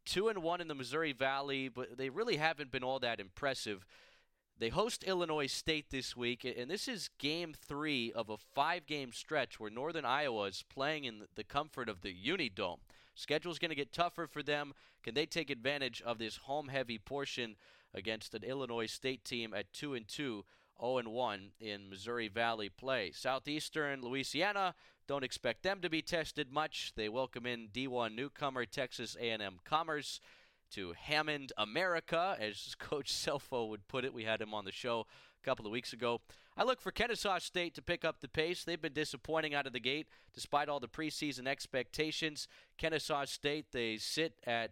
2 0.06 0.30
and 0.30 0.42
1 0.42 0.62
in 0.62 0.68
the 0.68 0.76
Missouri 0.76 1.14
Valley, 1.14 1.70
but 1.70 1.98
they 1.98 2.10
really 2.10 2.38
haven't 2.38 2.72
been 2.72 2.84
all 2.84 3.00
that 3.00 3.20
impressive. 3.20 3.86
They 4.58 4.70
host 4.70 5.04
Illinois 5.04 5.48
State 5.48 5.92
this 5.92 6.16
week, 6.16 6.46
and 6.46 6.72
this 6.72 6.88
is 6.88 7.10
game 7.20 7.54
three 7.54 8.12
of 8.14 8.30
a 8.30 8.38
five 8.38 8.86
game 8.88 9.12
stretch 9.12 9.60
where 9.60 9.70
Northern 9.70 10.06
Iowa 10.06 10.46
is 10.46 10.64
playing 10.74 11.04
in 11.04 11.24
the 11.36 11.44
comfort 11.44 11.90
of 11.90 12.02
the 12.02 12.16
Unidome. 12.16 12.80
Schedule's 13.16 13.60
going 13.60 13.70
to 13.70 13.76
get 13.76 13.92
tougher 13.92 14.28
for 14.28 14.44
them. 14.44 14.74
Can 15.04 15.16
they 15.16 15.26
take 15.26 15.50
advantage 15.50 16.02
of 16.06 16.18
this 16.18 16.38
home 16.38 16.68
heavy 16.68 16.98
portion 16.98 17.56
against 17.94 18.36
an 18.36 18.44
Illinois 18.44 18.86
State 18.86 19.24
team 19.24 19.54
at 19.54 19.74
2 19.74 19.96
and 19.96 20.08
2? 20.08 20.46
0 20.80 20.98
and 20.98 21.08
1 21.10 21.52
in 21.60 21.90
Missouri 21.90 22.28
Valley 22.28 22.70
play. 22.70 23.12
Southeastern 23.14 24.02
Louisiana 24.02 24.76
don't 25.08 25.24
expect 25.24 25.64
them 25.64 25.80
to 25.82 25.90
be 25.90 26.02
tested 26.02 26.52
much. 26.52 26.92
They 26.96 27.08
welcome 27.08 27.46
in 27.46 27.70
D1 27.70 28.16
newcomer 28.16 28.66
Texas 28.66 29.16
A&M 29.20 29.60
Commerce 29.64 30.20
to 30.72 30.94
Hammond, 31.00 31.54
America, 31.58 32.36
as 32.40 32.76
Coach 32.80 33.14
Scelfo 33.14 33.70
would 33.70 33.88
put 33.88 34.04
it. 34.04 34.14
We 34.14 34.24
had 34.24 34.42
him 34.42 34.54
on 34.54 34.66
the 34.66 34.72
show 34.72 35.06
a 35.42 35.46
couple 35.46 35.66
of 35.66 35.72
weeks 35.72 35.94
ago. 35.94 36.22
I 36.58 36.64
look 36.64 36.80
for 36.80 36.92
Kennesaw 36.92 37.40
State 37.40 37.76
to 37.76 37.82
pick 37.82 38.06
up 38.06 38.22
the 38.22 38.30
pace. 38.30 38.64
They've 38.64 38.82
been 38.82 38.94
disappointing 38.94 39.54
out 39.54 39.68
of 39.68 39.74
the 39.74 39.80
gate 39.80 40.08
despite 40.34 40.70
all 40.70 40.80
the 40.80 40.88
preseason 40.88 41.48
expectations. 41.48 42.48
Kennesaw 42.78 43.26
State, 43.26 43.74
they 43.74 43.98
sit 43.98 44.36
at 44.48 44.72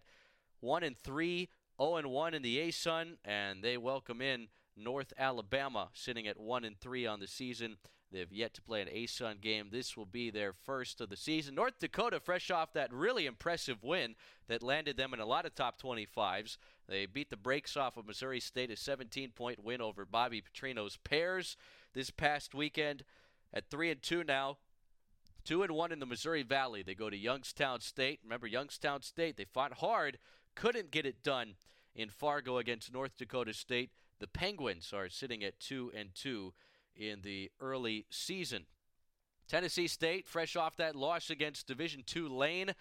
1 0.61 0.83
and 0.83 0.97
3, 0.97 1.49
0 1.81 1.95
and 1.97 2.07
1 2.07 2.33
in 2.33 2.41
the 2.41 2.57
ASUN, 2.57 3.17
and 3.25 3.61
they 3.61 3.75
welcome 3.75 4.21
in 4.21 4.47
North 4.77 5.11
Alabama, 5.17 5.89
sitting 5.93 6.25
at 6.25 6.39
1 6.39 6.63
and 6.63 6.79
3 6.79 7.05
on 7.05 7.19
the 7.19 7.27
season. 7.27 7.75
They've 8.13 8.31
yet 8.31 8.53
to 8.53 8.61
play 8.61 8.81
an 8.81 8.87
ASUN 8.87 9.41
game. 9.41 9.69
This 9.71 9.97
will 9.97 10.05
be 10.05 10.29
their 10.29 10.53
first 10.53 11.01
of 11.01 11.09
the 11.09 11.17
season. 11.17 11.55
North 11.55 11.79
Dakota, 11.79 12.19
fresh 12.19 12.51
off 12.51 12.71
that 12.73 12.93
really 12.93 13.25
impressive 13.25 13.83
win 13.83 14.15
that 14.47 14.63
landed 14.63 14.95
them 14.95 15.13
in 15.13 15.19
a 15.19 15.25
lot 15.25 15.45
of 15.45 15.55
top 15.55 15.81
25s. 15.81 16.57
They 16.87 17.07
beat 17.07 17.29
the 17.31 17.37
brakes 17.37 17.75
off 17.75 17.97
of 17.97 18.05
Missouri 18.05 18.39
State, 18.39 18.71
a 18.71 18.77
17 18.77 19.31
point 19.31 19.63
win 19.63 19.81
over 19.81 20.05
Bobby 20.05 20.41
Petrino's 20.41 20.97
Bears 21.09 21.57
this 21.93 22.11
past 22.11 22.53
weekend. 22.53 23.03
At 23.53 23.69
3 23.69 23.91
and 23.91 24.01
2 24.01 24.23
now, 24.23 24.57
Two 25.43 25.61
and 25.61 25.73
one 25.73 25.91
in 25.91 25.99
the 25.99 26.05
Missouri 26.05 26.41
Valley. 26.41 26.83
They 26.83 26.95
go 26.95 27.09
to 27.09 27.17
Youngstown 27.17 27.81
State. 27.81 28.21
Remember 28.23 28.47
Youngstown 28.47 29.01
State? 29.01 29.35
They 29.35 29.43
fought 29.43 29.73
hard, 29.79 30.17
couldn't 30.55 30.89
get 30.89 31.05
it 31.05 31.21
done 31.21 31.55
in 31.93 32.07
Fargo 32.07 32.57
against 32.59 32.93
North 32.93 33.17
Dakota 33.17 33.53
State. 33.53 33.91
The 34.19 34.27
Penguins 34.27 34.93
are 34.93 35.09
sitting 35.09 35.43
at 35.43 35.59
two 35.59 35.91
and 35.93 36.15
two 36.15 36.53
in 36.95 37.21
the 37.21 37.51
early 37.59 38.05
season. 38.09 38.65
Tennessee 39.47 39.87
State, 39.87 40.27
fresh 40.27 40.55
off 40.55 40.77
that 40.77 40.95
loss 40.95 41.29
against 41.29 41.67
Division 41.67 42.03
Two 42.05 42.27
Lane, 42.27 42.73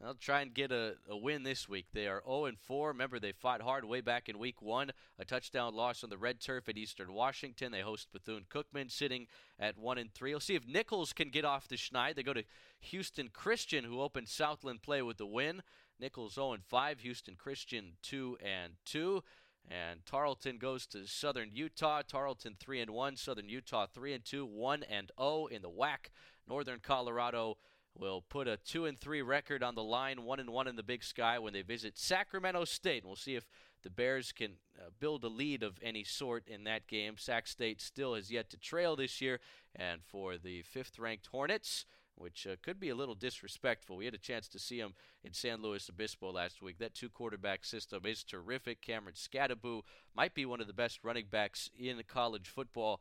They'll 0.00 0.14
try 0.14 0.40
and 0.40 0.54
get 0.54 0.72
a, 0.72 0.94
a 1.10 1.16
win 1.16 1.42
this 1.42 1.68
week. 1.68 1.88
They 1.92 2.06
are 2.06 2.22
0 2.26 2.52
4. 2.62 2.88
Remember, 2.88 3.18
they 3.18 3.32
fought 3.32 3.60
hard 3.60 3.84
way 3.84 4.00
back 4.00 4.30
in 4.30 4.38
week 4.38 4.62
one. 4.62 4.92
A 5.18 5.26
touchdown 5.26 5.74
loss 5.74 6.02
on 6.02 6.08
the 6.08 6.16
red 6.16 6.40
turf 6.40 6.70
at 6.70 6.78
Eastern 6.78 7.12
Washington. 7.12 7.70
They 7.70 7.82
host 7.82 8.08
Bethune 8.10 8.46
Cookman, 8.48 8.90
sitting 8.90 9.26
at 9.58 9.76
1 9.76 9.98
and 9.98 10.12
3. 10.14 10.32
We'll 10.32 10.40
see 10.40 10.54
if 10.54 10.66
Nicholls 10.66 11.12
can 11.12 11.28
get 11.28 11.44
off 11.44 11.68
the 11.68 11.76
schneid. 11.76 12.14
They 12.14 12.22
go 12.22 12.32
to 12.32 12.44
Houston 12.80 13.28
Christian, 13.28 13.84
who 13.84 14.00
opened 14.00 14.28
Southland 14.28 14.80
play 14.80 15.02
with 15.02 15.18
the 15.18 15.26
win. 15.26 15.62
Nicholls 15.98 16.34
0 16.34 16.56
5. 16.66 17.00
Houston 17.00 17.36
Christian 17.36 17.92
2 18.02 18.38
and 18.42 18.74
2. 18.86 19.22
And 19.68 20.04
Tarleton 20.04 20.58
goes 20.58 20.86
to 20.88 21.06
Southern 21.06 21.50
Utah. 21.52 22.02
Tarleton 22.02 22.56
3 22.58 22.80
and 22.80 22.90
1. 22.90 23.16
Southern 23.16 23.48
Utah 23.48 23.86
3 23.86 24.14
and 24.14 24.24
2. 24.24 24.44
1 24.44 24.82
and 24.84 25.10
0 25.18 25.46
in 25.46 25.62
the 25.62 25.70
WAC. 25.70 26.10
Northern 26.48 26.80
Colorado 26.80 27.56
will 27.94 28.22
put 28.22 28.48
a 28.48 28.56
2 28.56 28.86
and 28.86 28.98
3 28.98 29.22
record 29.22 29.62
on 29.62 29.74
the 29.74 29.82
line, 29.82 30.24
1 30.24 30.40
and 30.40 30.50
1 30.50 30.68
in 30.68 30.76
the 30.76 30.82
Big 30.82 31.04
Sky 31.04 31.38
when 31.38 31.52
they 31.52 31.62
visit 31.62 31.98
Sacramento 31.98 32.64
State. 32.64 33.02
And 33.02 33.06
we'll 33.06 33.16
see 33.16 33.36
if 33.36 33.46
the 33.82 33.90
Bears 33.90 34.32
can 34.32 34.52
uh, 34.78 34.90
build 34.98 35.24
a 35.24 35.28
lead 35.28 35.62
of 35.62 35.78
any 35.82 36.04
sort 36.04 36.46
in 36.46 36.64
that 36.64 36.86
game. 36.86 37.14
Sac 37.16 37.46
State 37.46 37.80
still 37.80 38.14
has 38.14 38.30
yet 38.30 38.50
to 38.50 38.58
trail 38.58 38.96
this 38.96 39.20
year. 39.20 39.40
And 39.74 40.02
for 40.04 40.36
the 40.36 40.62
fifth 40.62 40.98
ranked 40.98 41.28
Hornets, 41.28 41.86
which 42.20 42.46
uh, 42.46 42.56
could 42.62 42.78
be 42.78 42.90
a 42.90 42.94
little 42.94 43.14
disrespectful. 43.14 43.96
We 43.96 44.04
had 44.04 44.14
a 44.14 44.18
chance 44.18 44.46
to 44.48 44.58
see 44.58 44.78
him 44.78 44.94
in 45.24 45.32
San 45.32 45.62
Luis 45.62 45.88
Obispo 45.88 46.30
last 46.30 46.60
week. 46.60 46.78
That 46.78 46.94
two 46.94 47.08
quarterback 47.08 47.64
system 47.64 48.04
is 48.04 48.22
terrific. 48.22 48.82
Cameron 48.82 49.14
Skattebo 49.14 49.82
might 50.14 50.34
be 50.34 50.44
one 50.44 50.60
of 50.60 50.66
the 50.66 50.72
best 50.72 51.00
running 51.02 51.26
backs 51.30 51.70
in 51.78 52.00
college 52.06 52.48
football. 52.48 53.00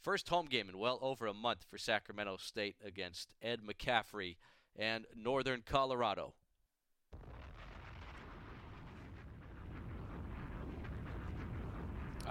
First 0.00 0.30
home 0.30 0.46
game 0.46 0.68
in 0.70 0.78
well 0.78 0.98
over 1.02 1.26
a 1.26 1.34
month 1.34 1.66
for 1.70 1.76
Sacramento 1.76 2.38
State 2.38 2.76
against 2.84 3.28
Ed 3.42 3.60
McCaffrey 3.60 4.36
and 4.74 5.04
Northern 5.14 5.62
Colorado. 5.64 6.32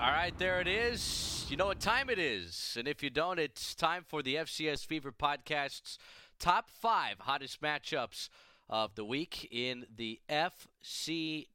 All 0.01 0.12
right, 0.12 0.38
there 0.38 0.62
it 0.62 0.68
is. 0.70 1.46
You 1.50 1.58
know 1.58 1.65
what 1.65 1.82
time 1.82 2.10
it 2.10 2.20
is. 2.20 2.77
And 2.79 2.88
if 2.88 3.03
you 3.03 3.10
don't, 3.10 3.38
it's 3.38 3.75
time 3.75 4.06
for 4.08 4.24
the 4.24 4.36
FCS 4.36 4.86
Fever 4.86 5.12
Podcast's 5.12 6.00
top 6.39 6.70
five 6.70 7.20
hottest 7.20 7.62
matchups 7.62 8.29
of 8.70 8.96
the 8.96 9.03
week 9.03 9.50
in 9.51 9.86
the 9.94 10.22
FCS. 10.29 11.48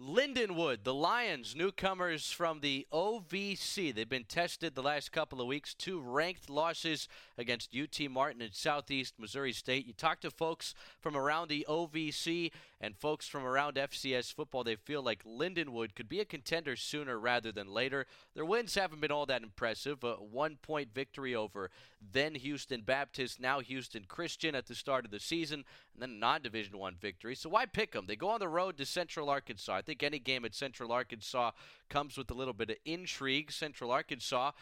Lindenwood, 0.00 0.84
the 0.84 0.94
Lions, 0.94 1.56
newcomers 1.56 2.30
from 2.30 2.60
the 2.60 2.86
OVC. 2.92 3.92
They've 3.92 4.08
been 4.08 4.22
tested 4.22 4.76
the 4.76 4.82
last 4.82 5.10
couple 5.10 5.40
of 5.40 5.48
weeks. 5.48 5.74
Two 5.74 6.00
ranked 6.00 6.48
losses 6.48 7.08
against 7.40 7.74
UT 7.74 8.10
Martin 8.10 8.42
and 8.42 8.54
Southeast 8.54 9.14
Missouri 9.18 9.52
State. 9.52 9.86
You 9.86 9.94
talk 9.94 10.20
to 10.20 10.30
folks 10.30 10.74
from 11.00 11.16
around 11.16 11.48
the 11.48 11.66
OVC 11.68 12.52
and 12.80 12.96
folks 12.96 13.26
from 13.26 13.44
around 13.44 13.76
FCS 13.76 14.32
football, 14.32 14.62
they 14.62 14.76
feel 14.76 15.02
like 15.02 15.24
Lindenwood 15.24 15.94
could 15.94 16.08
be 16.08 16.20
a 16.20 16.24
contender 16.24 16.76
sooner 16.76 17.18
rather 17.18 17.50
than 17.50 17.72
later. 17.72 18.06
Their 18.34 18.44
wins 18.44 18.74
haven't 18.74 19.00
been 19.00 19.10
all 19.10 19.26
that 19.26 19.42
impressive. 19.42 20.04
A 20.04 20.14
one 20.14 20.56
point 20.62 20.94
victory 20.94 21.34
over 21.34 21.70
then 22.12 22.34
Houston 22.34 22.82
Baptist, 22.82 23.40
now 23.40 23.60
Houston 23.60 24.04
Christian 24.08 24.54
at 24.54 24.66
the 24.66 24.74
start 24.74 25.04
of 25.04 25.10
the 25.10 25.20
season, 25.20 25.64
and 25.94 26.02
then 26.02 26.10
a 26.10 26.18
non 26.18 26.42
Division 26.42 26.78
One 26.78 26.96
victory. 27.00 27.34
So 27.34 27.50
why 27.50 27.66
pick 27.66 27.92
them? 27.92 28.06
They 28.06 28.16
go 28.16 28.30
on 28.30 28.40
the 28.40 28.48
road 28.48 28.76
to 28.78 28.86
Central 28.86 29.28
Arkansas. 29.28 29.74
I 29.74 29.82
think 29.82 30.02
any 30.02 30.18
game 30.18 30.44
at 30.44 30.54
Central 30.54 30.92
Arkansas 30.92 31.50
comes 31.88 32.16
with 32.16 32.30
a 32.30 32.34
little 32.34 32.54
bit 32.54 32.70
of 32.70 32.76
intrigue. 32.84 33.52
Central 33.52 33.90
Arkansas 33.90 34.52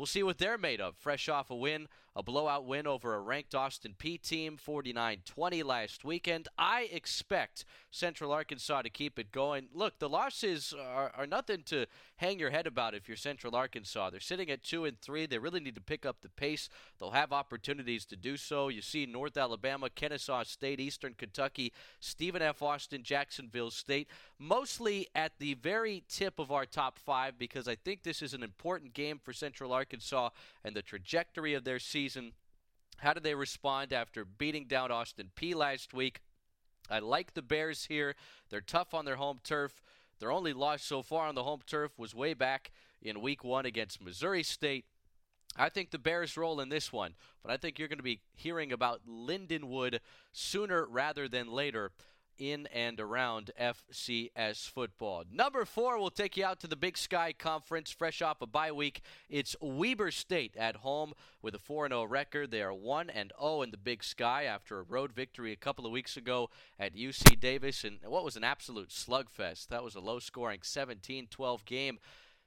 We'll 0.00 0.06
see 0.06 0.22
what 0.22 0.38
they're 0.38 0.56
made 0.56 0.80
of. 0.80 0.96
Fresh 0.96 1.28
off 1.28 1.50
a 1.50 1.54
win, 1.54 1.86
a 2.20 2.22
blowout 2.22 2.66
win 2.66 2.86
over 2.86 3.14
a 3.14 3.20
ranked 3.20 3.54
Austin 3.54 3.94
Peay 3.98 4.20
team, 4.20 4.58
49 4.58 5.22
20 5.24 5.62
last 5.62 6.04
weekend. 6.04 6.48
I 6.58 6.88
expect 6.92 7.64
Central 7.90 8.30
Arkansas 8.30 8.82
to 8.82 8.90
keep 8.90 9.18
it 9.18 9.32
going. 9.32 9.68
Look, 9.72 9.98
the 9.98 10.08
losses 10.08 10.74
are, 10.78 11.10
are 11.16 11.26
nothing 11.26 11.62
to 11.66 11.86
hang 12.16 12.38
your 12.38 12.50
head 12.50 12.66
about 12.66 12.94
if 12.94 13.08
you're 13.08 13.16
Central 13.16 13.56
Arkansas. 13.56 14.10
They're 14.10 14.20
sitting 14.20 14.50
at 14.50 14.62
2 14.62 14.84
and 14.84 15.00
3. 15.00 15.24
They 15.24 15.38
really 15.38 15.60
need 15.60 15.74
to 15.76 15.80
pick 15.80 16.04
up 16.04 16.20
the 16.20 16.28
pace. 16.28 16.68
They'll 16.98 17.10
have 17.12 17.32
opportunities 17.32 18.04
to 18.06 18.16
do 18.16 18.36
so. 18.36 18.68
You 18.68 18.82
see 18.82 19.06
North 19.06 19.38
Alabama, 19.38 19.88
Kennesaw 19.88 20.42
State, 20.42 20.78
Eastern 20.78 21.14
Kentucky, 21.14 21.72
Stephen 22.00 22.42
F. 22.42 22.62
Austin, 22.62 23.02
Jacksonville 23.02 23.70
State, 23.70 24.08
mostly 24.38 25.08
at 25.14 25.32
the 25.38 25.54
very 25.54 26.04
tip 26.06 26.38
of 26.38 26.52
our 26.52 26.66
top 26.66 26.98
five 26.98 27.38
because 27.38 27.66
I 27.66 27.76
think 27.76 28.02
this 28.02 28.20
is 28.20 28.34
an 28.34 28.42
important 28.42 28.92
game 28.92 29.18
for 29.18 29.32
Central. 29.32 29.70
Arkansas 29.72 30.30
and 30.64 30.76
the 30.76 30.82
trajectory 30.82 31.54
of 31.54 31.64
their 31.64 31.78
season. 31.78 32.09
How 32.98 33.14
did 33.14 33.22
they 33.22 33.34
respond 33.34 33.92
after 33.92 34.24
beating 34.24 34.66
down 34.66 34.90
Austin 34.90 35.30
Peay 35.36 35.54
last 35.54 35.94
week? 35.94 36.20
I 36.90 36.98
like 36.98 37.34
the 37.34 37.42
Bears 37.42 37.86
here. 37.86 38.14
They're 38.48 38.60
tough 38.60 38.94
on 38.94 39.04
their 39.04 39.16
home 39.16 39.40
turf. 39.42 39.80
Their 40.18 40.32
only 40.32 40.52
loss 40.52 40.82
so 40.82 41.02
far 41.02 41.26
on 41.26 41.34
the 41.34 41.44
home 41.44 41.60
turf 41.66 41.98
was 41.98 42.14
way 42.14 42.34
back 42.34 42.72
in 43.00 43.22
week 43.22 43.42
one 43.42 43.64
against 43.64 44.02
Missouri 44.02 44.42
State. 44.42 44.84
I 45.56 45.68
think 45.68 45.90
the 45.90 45.98
Bears 45.98 46.36
roll 46.36 46.60
in 46.60 46.68
this 46.68 46.92
one, 46.92 47.14
but 47.42 47.50
I 47.50 47.56
think 47.56 47.78
you're 47.78 47.88
going 47.88 47.98
to 47.98 48.04
be 48.04 48.20
hearing 48.34 48.72
about 48.72 49.00
Lindenwood 49.08 50.00
sooner 50.32 50.86
rather 50.86 51.26
than 51.26 51.50
later 51.50 51.92
in 52.40 52.66
and 52.68 52.98
around 52.98 53.50
FCS 53.60 54.68
football. 54.68 55.24
Number 55.30 55.64
four 55.64 55.98
we'll 55.98 56.10
take 56.10 56.36
you 56.36 56.44
out 56.44 56.58
to 56.60 56.66
the 56.66 56.74
Big 56.74 56.96
Sky 56.96 57.32
Conference, 57.38 57.90
fresh 57.90 58.22
off 58.22 58.40
a 58.40 58.46
bye 58.46 58.72
week. 58.72 59.02
It's 59.28 59.54
Weber 59.60 60.10
State 60.10 60.56
at 60.56 60.76
home 60.76 61.12
with 61.42 61.54
a 61.54 61.58
4 61.58 61.88
0 61.88 62.04
record. 62.04 62.50
They 62.50 62.62
are 62.62 62.72
1 62.72 63.10
and 63.10 63.32
0 63.38 63.62
in 63.62 63.70
the 63.70 63.76
Big 63.76 64.02
Sky 64.02 64.44
after 64.44 64.78
a 64.78 64.82
road 64.82 65.12
victory 65.12 65.52
a 65.52 65.56
couple 65.56 65.84
of 65.84 65.92
weeks 65.92 66.16
ago 66.16 66.48
at 66.78 66.96
UC 66.96 67.38
Davis, 67.38 67.84
and 67.84 67.98
what 68.04 68.24
was 68.24 68.36
an 68.36 68.44
absolute 68.44 68.88
slugfest. 68.88 69.68
That 69.68 69.84
was 69.84 69.94
a 69.94 70.00
low 70.00 70.18
scoring 70.18 70.60
17 70.62 71.28
12 71.30 71.64
game. 71.66 71.98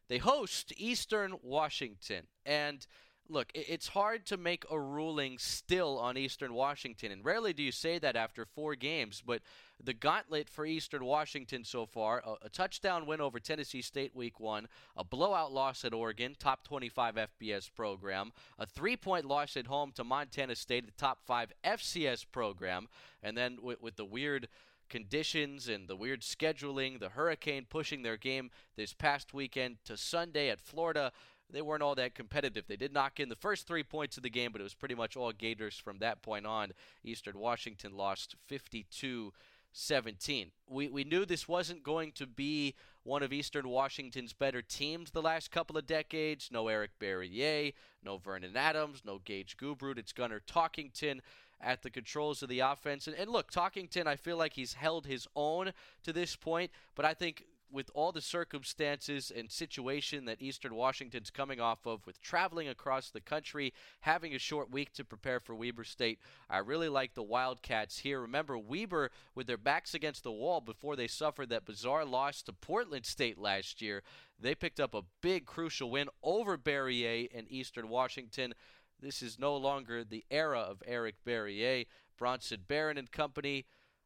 They 0.09 0.17
host 0.17 0.73
Eastern 0.75 1.35
Washington, 1.41 2.27
and 2.45 2.85
look, 3.29 3.51
it's 3.53 3.89
hard 3.89 4.25
to 4.27 4.37
make 4.37 4.65
a 4.69 4.79
ruling 4.79 5.37
still 5.37 5.97
on 5.97 6.17
Eastern 6.17 6.53
Washington, 6.53 7.11
and 7.11 7.23
rarely 7.23 7.53
do 7.53 7.63
you 7.63 7.71
say 7.71 7.99
that 7.99 8.15
after 8.15 8.45
four 8.45 8.75
games. 8.75 9.23
But 9.25 9.41
the 9.81 9.93
gauntlet 9.93 10.49
for 10.49 10.65
Eastern 10.65 11.05
Washington 11.05 11.63
so 11.63 11.85
far 11.85 12.23
a, 12.25 12.45
a 12.45 12.49
touchdown 12.49 13.05
win 13.05 13.21
over 13.21 13.39
Tennessee 13.39 13.81
State 13.81 14.15
week 14.15 14.39
one, 14.39 14.67
a 14.95 15.03
blowout 15.03 15.51
loss 15.51 15.85
at 15.85 15.93
Oregon, 15.93 16.35
top 16.37 16.63
25 16.63 17.15
FBS 17.15 17.69
program, 17.73 18.31
a 18.59 18.65
three 18.65 18.97
point 18.97 19.25
loss 19.25 19.57
at 19.57 19.67
home 19.67 19.91
to 19.95 20.03
Montana 20.03 20.55
State, 20.55 20.85
the 20.85 20.91
top 20.93 21.19
five 21.25 21.51
FCS 21.63 22.25
program, 22.31 22.87
and 23.21 23.37
then 23.37 23.57
with, 23.61 23.81
with 23.81 23.95
the 23.95 24.05
weird 24.05 24.47
conditions 24.89 25.67
and 25.67 25.87
the 25.87 25.95
weird 25.95 26.21
scheduling, 26.21 26.99
the 26.99 27.09
hurricane 27.09 27.65
pushing 27.67 28.03
their 28.03 28.17
game 28.17 28.51
this 28.75 28.93
past 28.93 29.33
weekend 29.33 29.77
to 29.85 29.97
Sunday 29.97 30.49
at 30.49 30.61
Florida 30.61 31.11
they 31.53 31.61
weren't 31.61 31.83
all 31.83 31.95
that 31.95 32.15
competitive. 32.15 32.65
They 32.67 32.75
did 32.75 32.93
knock 32.93 33.19
in 33.19 33.29
the 33.29 33.35
first 33.35 33.67
three 33.67 33.83
points 33.83 34.17
of 34.17 34.23
the 34.23 34.29
game, 34.29 34.51
but 34.51 34.59
it 34.59 34.63
was 34.63 34.73
pretty 34.73 34.95
much 34.95 35.15
all 35.15 35.31
Gators 35.31 35.77
from 35.77 35.99
that 35.99 36.21
point 36.21 36.45
on. 36.45 36.71
Eastern 37.03 37.37
Washington 37.37 37.95
lost 37.95 38.35
52 38.47 39.31
17. 39.73 40.51
We, 40.69 40.87
we 40.87 41.03
knew 41.03 41.25
this 41.25 41.47
wasn't 41.47 41.83
going 41.83 42.13
to 42.13 42.27
be 42.27 42.75
one 43.03 43.23
of 43.23 43.33
Eastern 43.33 43.67
Washington's 43.67 44.31
better 44.31 44.61
teams 44.61 45.11
the 45.11 45.21
last 45.21 45.51
couple 45.51 45.77
of 45.77 45.85
decades. 45.85 46.49
No 46.51 46.67
Eric 46.67 46.91
Barriere, 46.99 47.73
no 48.03 48.17
Vernon 48.17 48.55
Adams, 48.55 49.01
no 49.05 49.19
Gage 49.19 49.57
Gubrud. 49.57 49.97
It's 49.97 50.13
Gunner 50.13 50.41
Talkington 50.47 51.19
at 51.59 51.81
the 51.81 51.89
controls 51.89 52.43
of 52.43 52.49
the 52.49 52.59
offense. 52.59 53.07
And, 53.07 53.15
and 53.15 53.29
look, 53.29 53.51
Talkington, 53.51 54.07
I 54.07 54.15
feel 54.15 54.37
like 54.37 54.53
he's 54.53 54.73
held 54.73 55.05
his 55.05 55.27
own 55.35 55.71
to 56.03 56.13
this 56.13 56.35
point, 56.35 56.71
but 56.95 57.05
I 57.05 57.13
think 57.13 57.43
with 57.73 57.89
all 57.93 58.11
the 58.11 58.21
circumstances 58.21 59.31
and 59.35 59.51
situation 59.51 60.25
that 60.25 60.41
Eastern 60.41 60.75
Washington's 60.75 61.31
coming 61.31 61.59
off 61.59 61.85
of, 61.85 62.05
with 62.05 62.21
traveling 62.21 62.67
across 62.67 63.09
the 63.09 63.19
country, 63.19 63.73
having 64.01 64.35
a 64.35 64.39
short 64.39 64.71
week 64.71 64.93
to 64.93 65.03
prepare 65.03 65.39
for 65.39 65.55
Weber 65.55 65.83
State, 65.83 66.19
I 66.49 66.59
really 66.59 66.87
like 66.87 67.15
the 67.15 67.23
Wildcats 67.23 67.99
here. 67.99 68.21
Remember, 68.21 68.57
Weber, 68.57 69.09
with 69.33 69.47
their 69.47 69.57
backs 69.57 69.95
against 69.95 70.23
the 70.23 70.31
wall 70.31 70.61
before 70.61 70.95
they 70.95 71.07
suffered 71.07 71.49
that 71.49 71.65
bizarre 71.65 72.05
loss 72.05 72.43
to 72.43 72.53
Portland 72.53 73.05
State 73.05 73.39
last 73.39 73.81
year, 73.81 74.03
they 74.39 74.53
picked 74.53 74.79
up 74.79 74.93
a 74.93 75.03
big, 75.21 75.45
crucial 75.45 75.89
win 75.89 76.09
over 76.21 76.57
Barriere 76.57 77.27
and 77.33 77.51
Eastern 77.51 77.89
Washington. 77.89 78.53
This 79.01 79.21
is 79.21 79.39
no 79.39 79.57
longer 79.57 80.03
the 80.03 80.23
era 80.29 80.59
of 80.59 80.83
Eric 80.85 81.15
Barriere. 81.25 81.87
Bronson 82.17 82.61
Barron 82.67 82.97
and 82.97 83.11
company 83.11 83.65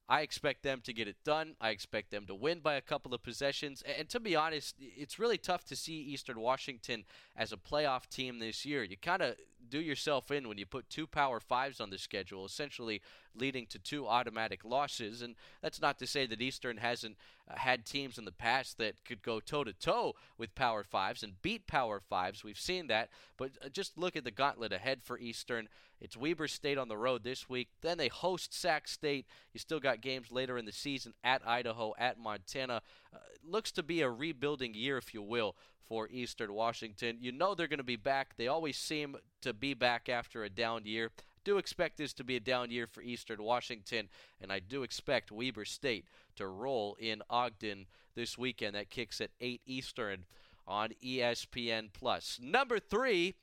I 0.09 0.21
expect 0.21 0.63
them 0.63 0.81
to 0.85 0.93
get 0.93 1.07
it 1.07 1.17
done. 1.25 1.55
I 1.59 1.69
expect 1.71 2.11
them 2.11 2.25
to 2.27 2.35
win 2.35 2.59
by 2.59 2.75
a 2.75 2.81
couple 2.81 3.13
of 3.13 3.23
possessions. 3.23 3.83
And 3.97 4.07
to 4.09 4.19
be 4.19 4.35
honest, 4.35 4.75
it's 4.79 5.19
really 5.19 5.37
tough 5.37 5.65
to 5.65 5.75
see 5.75 5.95
Eastern 5.95 6.39
Washington 6.39 7.03
as 7.35 7.51
a 7.51 7.57
playoff 7.57 8.07
team 8.07 8.39
this 8.39 8.65
year. 8.65 8.83
You 8.83 8.95
kind 8.95 9.21
of 9.21 9.35
do 9.69 9.79
yourself 9.79 10.31
in 10.31 10.47
when 10.47 10.57
you 10.57 10.65
put 10.65 10.89
two 10.89 11.07
Power 11.07 11.39
Fives 11.39 11.79
on 11.79 11.89
the 11.89 11.97
schedule, 11.97 12.45
essentially 12.45 13.01
leading 13.35 13.65
to 13.67 13.79
two 13.79 14.07
automatic 14.07 14.63
losses. 14.63 15.21
And 15.21 15.35
that's 15.61 15.81
not 15.81 15.99
to 15.99 16.07
say 16.07 16.25
that 16.25 16.41
Eastern 16.41 16.77
hasn't 16.77 17.17
uh, 17.49 17.57
had 17.57 17.85
teams 17.85 18.17
in 18.17 18.25
the 18.25 18.31
past 18.31 18.77
that 18.77 19.03
could 19.05 19.21
go 19.21 19.39
toe 19.39 19.63
to 19.63 19.73
toe 19.73 20.15
with 20.37 20.55
Power 20.55 20.83
Fives 20.83 21.23
and 21.23 21.41
beat 21.41 21.67
Power 21.67 21.99
Fives. 21.99 22.43
We've 22.43 22.59
seen 22.59 22.87
that. 22.87 23.09
But 23.37 23.51
uh, 23.63 23.69
just 23.69 23.97
look 23.97 24.15
at 24.15 24.23
the 24.23 24.31
gauntlet 24.31 24.73
ahead 24.73 25.03
for 25.03 25.19
Eastern. 25.19 25.69
It's 25.99 26.17
Weber 26.17 26.47
State 26.47 26.77
on 26.77 26.89
the 26.89 26.97
road 26.97 27.23
this 27.23 27.49
week. 27.49 27.69
Then 27.81 27.97
they 27.97 28.07
host 28.07 28.53
Sac 28.53 28.87
State. 28.87 29.25
You 29.53 29.59
still 29.59 29.79
got 29.79 30.01
games 30.01 30.31
later 30.31 30.57
in 30.57 30.65
the 30.65 30.71
season 30.71 31.13
at 31.23 31.47
Idaho, 31.47 31.93
at 31.97 32.19
Montana. 32.19 32.81
Uh, 33.13 33.17
looks 33.43 33.71
to 33.73 33.83
be 33.83 34.01
a 34.01 34.09
rebuilding 34.09 34.73
year, 34.73 34.97
if 34.97 35.13
you 35.13 35.21
will, 35.21 35.55
for 35.87 36.07
Eastern 36.09 36.53
Washington. 36.53 37.17
You 37.19 37.31
know 37.31 37.55
they're 37.55 37.67
going 37.67 37.77
to 37.77 37.83
be 37.83 37.95
back. 37.95 38.35
They 38.37 38.47
always 38.47 38.77
seem 38.77 39.17
to 39.41 39.53
be 39.53 39.73
back 39.73 40.09
after 40.09 40.43
a 40.43 40.49
down 40.49 40.85
year. 40.85 41.11
Do 41.43 41.57
expect 41.57 41.97
this 41.97 42.13
to 42.13 42.23
be 42.23 42.35
a 42.35 42.41
down 42.41 42.71
year 42.71 42.87
for 42.87 43.01
Eastern 43.01 43.41
Washington, 43.41 44.09
and 44.41 44.51
I 44.51 44.59
do 44.59 44.83
expect 44.83 45.31
Weber 45.31 45.63
State 45.63 46.05
to 46.35 46.45
roll 46.45 46.97
in 46.99 47.21
Ogden 47.29 47.85
this 48.15 48.37
weekend. 48.37 48.75
That 48.75 48.89
kicks 48.89 49.21
at 49.21 49.31
8 49.39 49.61
Eastern 49.65 50.25
on 50.67 50.89
ESPN 51.01 51.89
Plus. 51.93 52.37
Number 52.41 52.79
three, 52.79 53.35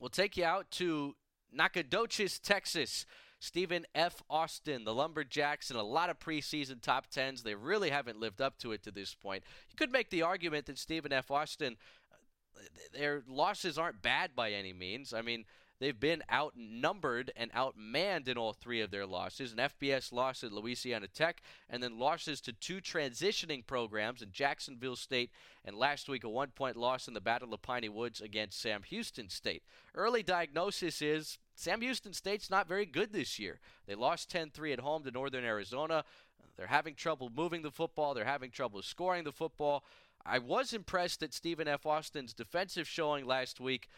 we'll 0.00 0.08
take 0.08 0.38
you 0.38 0.44
out 0.44 0.70
to 0.72 1.14
Nacogdoches, 1.52 2.38
Texas. 2.38 3.04
Stephen 3.46 3.86
F. 3.94 4.22
Austin, 4.28 4.84
the 4.84 4.92
Lumberjacks, 4.92 5.70
in 5.70 5.76
a 5.76 5.82
lot 5.82 6.10
of 6.10 6.18
preseason 6.18 6.82
top 6.82 7.06
tens. 7.06 7.42
They 7.42 7.54
really 7.54 7.90
haven't 7.90 8.18
lived 8.18 8.40
up 8.40 8.58
to 8.58 8.72
it 8.72 8.82
to 8.82 8.90
this 8.90 9.14
point. 9.14 9.44
You 9.70 9.76
could 9.76 9.92
make 9.92 10.10
the 10.10 10.22
argument 10.22 10.66
that 10.66 10.78
Stephen 10.78 11.12
F. 11.12 11.30
Austin, 11.30 11.76
uh, 12.12 12.60
their 12.92 13.22
losses 13.28 13.78
aren't 13.78 14.02
bad 14.02 14.34
by 14.34 14.50
any 14.50 14.72
means. 14.72 15.14
I 15.14 15.22
mean, 15.22 15.44
They've 15.78 15.98
been 15.98 16.22
outnumbered 16.32 17.32
and 17.36 17.52
outmanned 17.52 18.28
in 18.28 18.38
all 18.38 18.54
three 18.54 18.80
of 18.80 18.90
their 18.90 19.04
losses 19.04 19.52
an 19.52 19.58
FBS 19.58 20.10
loss 20.10 20.42
at 20.42 20.52
Louisiana 20.52 21.06
Tech, 21.06 21.42
and 21.68 21.82
then 21.82 21.98
losses 21.98 22.40
to 22.42 22.52
two 22.54 22.80
transitioning 22.80 23.66
programs 23.66 24.22
in 24.22 24.32
Jacksonville 24.32 24.96
State, 24.96 25.30
and 25.64 25.76
last 25.76 26.08
week 26.08 26.24
a 26.24 26.30
one 26.30 26.48
point 26.48 26.76
loss 26.76 27.08
in 27.08 27.14
the 27.14 27.20
Battle 27.20 27.52
of 27.52 27.60
Piney 27.60 27.90
Woods 27.90 28.22
against 28.22 28.58
Sam 28.58 28.84
Houston 28.84 29.28
State. 29.28 29.64
Early 29.94 30.22
diagnosis 30.22 31.02
is 31.02 31.36
Sam 31.56 31.80
Houston 31.80 32.12
State's 32.12 32.50
not 32.50 32.68
very 32.68 32.84
good 32.84 33.12
this 33.12 33.38
year. 33.38 33.58
They 33.86 33.94
lost 33.94 34.30
10 34.30 34.50
3 34.50 34.74
at 34.74 34.80
home 34.80 35.02
to 35.04 35.10
Northern 35.10 35.44
Arizona. 35.44 36.04
They're 36.56 36.66
having 36.66 36.94
trouble 36.94 37.30
moving 37.34 37.62
the 37.62 37.70
football, 37.70 38.14
they're 38.14 38.24
having 38.24 38.50
trouble 38.50 38.82
scoring 38.82 39.24
the 39.24 39.32
football. 39.32 39.84
I 40.24 40.38
was 40.38 40.72
impressed 40.72 41.22
at 41.22 41.32
Stephen 41.32 41.68
F. 41.68 41.86
Austin's 41.86 42.34
defensive 42.34 42.88
showing 42.88 43.26
last 43.26 43.60
week, 43.60 43.88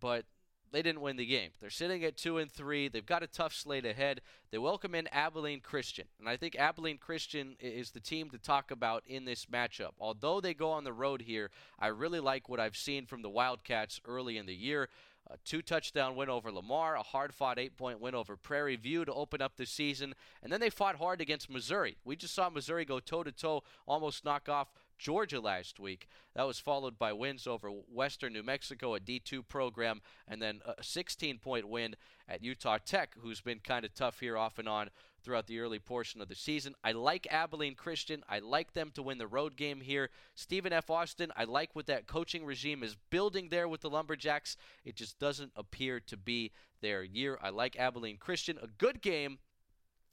but 0.00 0.24
they 0.72 0.82
didn't 0.82 1.00
win 1.00 1.16
the 1.16 1.24
game. 1.24 1.50
They're 1.60 1.70
sitting 1.70 2.04
at 2.04 2.16
two 2.16 2.38
and 2.38 2.50
three. 2.50 2.88
They've 2.88 3.06
got 3.06 3.22
a 3.22 3.28
tough 3.28 3.54
slate 3.54 3.86
ahead. 3.86 4.20
They 4.50 4.58
welcome 4.58 4.94
in 4.94 5.06
Abilene 5.08 5.60
Christian, 5.60 6.06
and 6.18 6.28
I 6.28 6.36
think 6.36 6.56
Abilene 6.56 6.98
Christian 6.98 7.56
is 7.60 7.92
the 7.92 8.00
team 8.00 8.30
to 8.30 8.38
talk 8.38 8.70
about 8.70 9.04
in 9.06 9.24
this 9.24 9.46
matchup. 9.46 9.92
Although 10.00 10.40
they 10.40 10.54
go 10.54 10.72
on 10.72 10.84
the 10.84 10.92
road 10.92 11.22
here, 11.22 11.50
I 11.78 11.86
really 11.86 12.20
like 12.20 12.48
what 12.48 12.60
I've 12.60 12.76
seen 12.76 13.06
from 13.06 13.22
the 13.22 13.30
Wildcats 13.30 14.00
early 14.04 14.36
in 14.36 14.46
the 14.46 14.54
year. 14.54 14.88
A 15.28 15.38
two 15.38 15.60
touchdown 15.60 16.14
win 16.14 16.28
over 16.28 16.52
Lamar, 16.52 16.94
a 16.94 17.02
hard 17.02 17.34
fought 17.34 17.58
eight 17.58 17.76
point 17.76 18.00
win 18.00 18.14
over 18.14 18.36
Prairie 18.36 18.76
View 18.76 19.04
to 19.04 19.12
open 19.12 19.42
up 19.42 19.56
the 19.56 19.66
season, 19.66 20.14
and 20.42 20.52
then 20.52 20.60
they 20.60 20.70
fought 20.70 20.96
hard 20.96 21.20
against 21.20 21.50
Missouri. 21.50 21.96
We 22.04 22.14
just 22.14 22.34
saw 22.34 22.48
Missouri 22.48 22.84
go 22.84 23.00
toe 23.00 23.24
to 23.24 23.32
toe, 23.32 23.64
almost 23.88 24.24
knock 24.24 24.48
off 24.48 24.68
Georgia 24.98 25.40
last 25.40 25.78
week. 25.78 26.08
That 26.34 26.46
was 26.46 26.58
followed 26.58 26.98
by 26.98 27.12
wins 27.12 27.46
over 27.46 27.68
Western 27.68 28.32
New 28.32 28.42
Mexico, 28.42 28.94
a 28.94 29.00
D2 29.00 29.46
program, 29.46 30.00
and 30.26 30.40
then 30.40 30.60
a 30.66 30.82
16 30.82 31.38
point 31.38 31.68
win 31.68 31.96
at 32.28 32.42
Utah 32.42 32.78
Tech, 32.84 33.14
who's 33.20 33.40
been 33.40 33.60
kind 33.60 33.84
of 33.84 33.94
tough 33.94 34.20
here 34.20 34.36
off 34.36 34.58
and 34.58 34.68
on 34.68 34.90
throughout 35.22 35.46
the 35.46 35.58
early 35.58 35.78
portion 35.78 36.20
of 36.20 36.28
the 36.28 36.34
season. 36.34 36.74
I 36.84 36.92
like 36.92 37.26
Abilene 37.30 37.74
Christian. 37.74 38.22
I 38.28 38.38
like 38.38 38.74
them 38.74 38.90
to 38.94 39.02
win 39.02 39.18
the 39.18 39.26
road 39.26 39.56
game 39.56 39.80
here. 39.80 40.10
Stephen 40.34 40.72
F. 40.72 40.88
Austin, 40.88 41.32
I 41.36 41.44
like 41.44 41.74
what 41.74 41.86
that 41.86 42.06
coaching 42.06 42.44
regime 42.44 42.82
is 42.82 42.96
building 43.10 43.48
there 43.48 43.68
with 43.68 43.80
the 43.80 43.90
Lumberjacks. 43.90 44.56
It 44.84 44.94
just 44.94 45.18
doesn't 45.18 45.52
appear 45.56 46.00
to 46.00 46.16
be 46.16 46.52
their 46.80 47.02
year. 47.02 47.38
I 47.42 47.50
like 47.50 47.76
Abilene 47.76 48.18
Christian. 48.18 48.58
A 48.62 48.68
good 48.68 49.02
game 49.02 49.38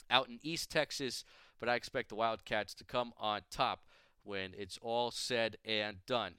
out 0.10 0.30
in 0.30 0.40
East 0.42 0.72
Texas, 0.72 1.24
but 1.60 1.70
I 1.70 1.76
expect 1.76 2.10
the 2.10 2.16
Wildcats 2.16 2.74
to 2.76 2.84
come 2.84 3.14
on 3.20 3.42
top 3.52 3.82
when 4.24 4.54
it's 4.58 4.78
all 4.82 5.12
said 5.12 5.58
and 5.66 6.06
done. 6.06 6.36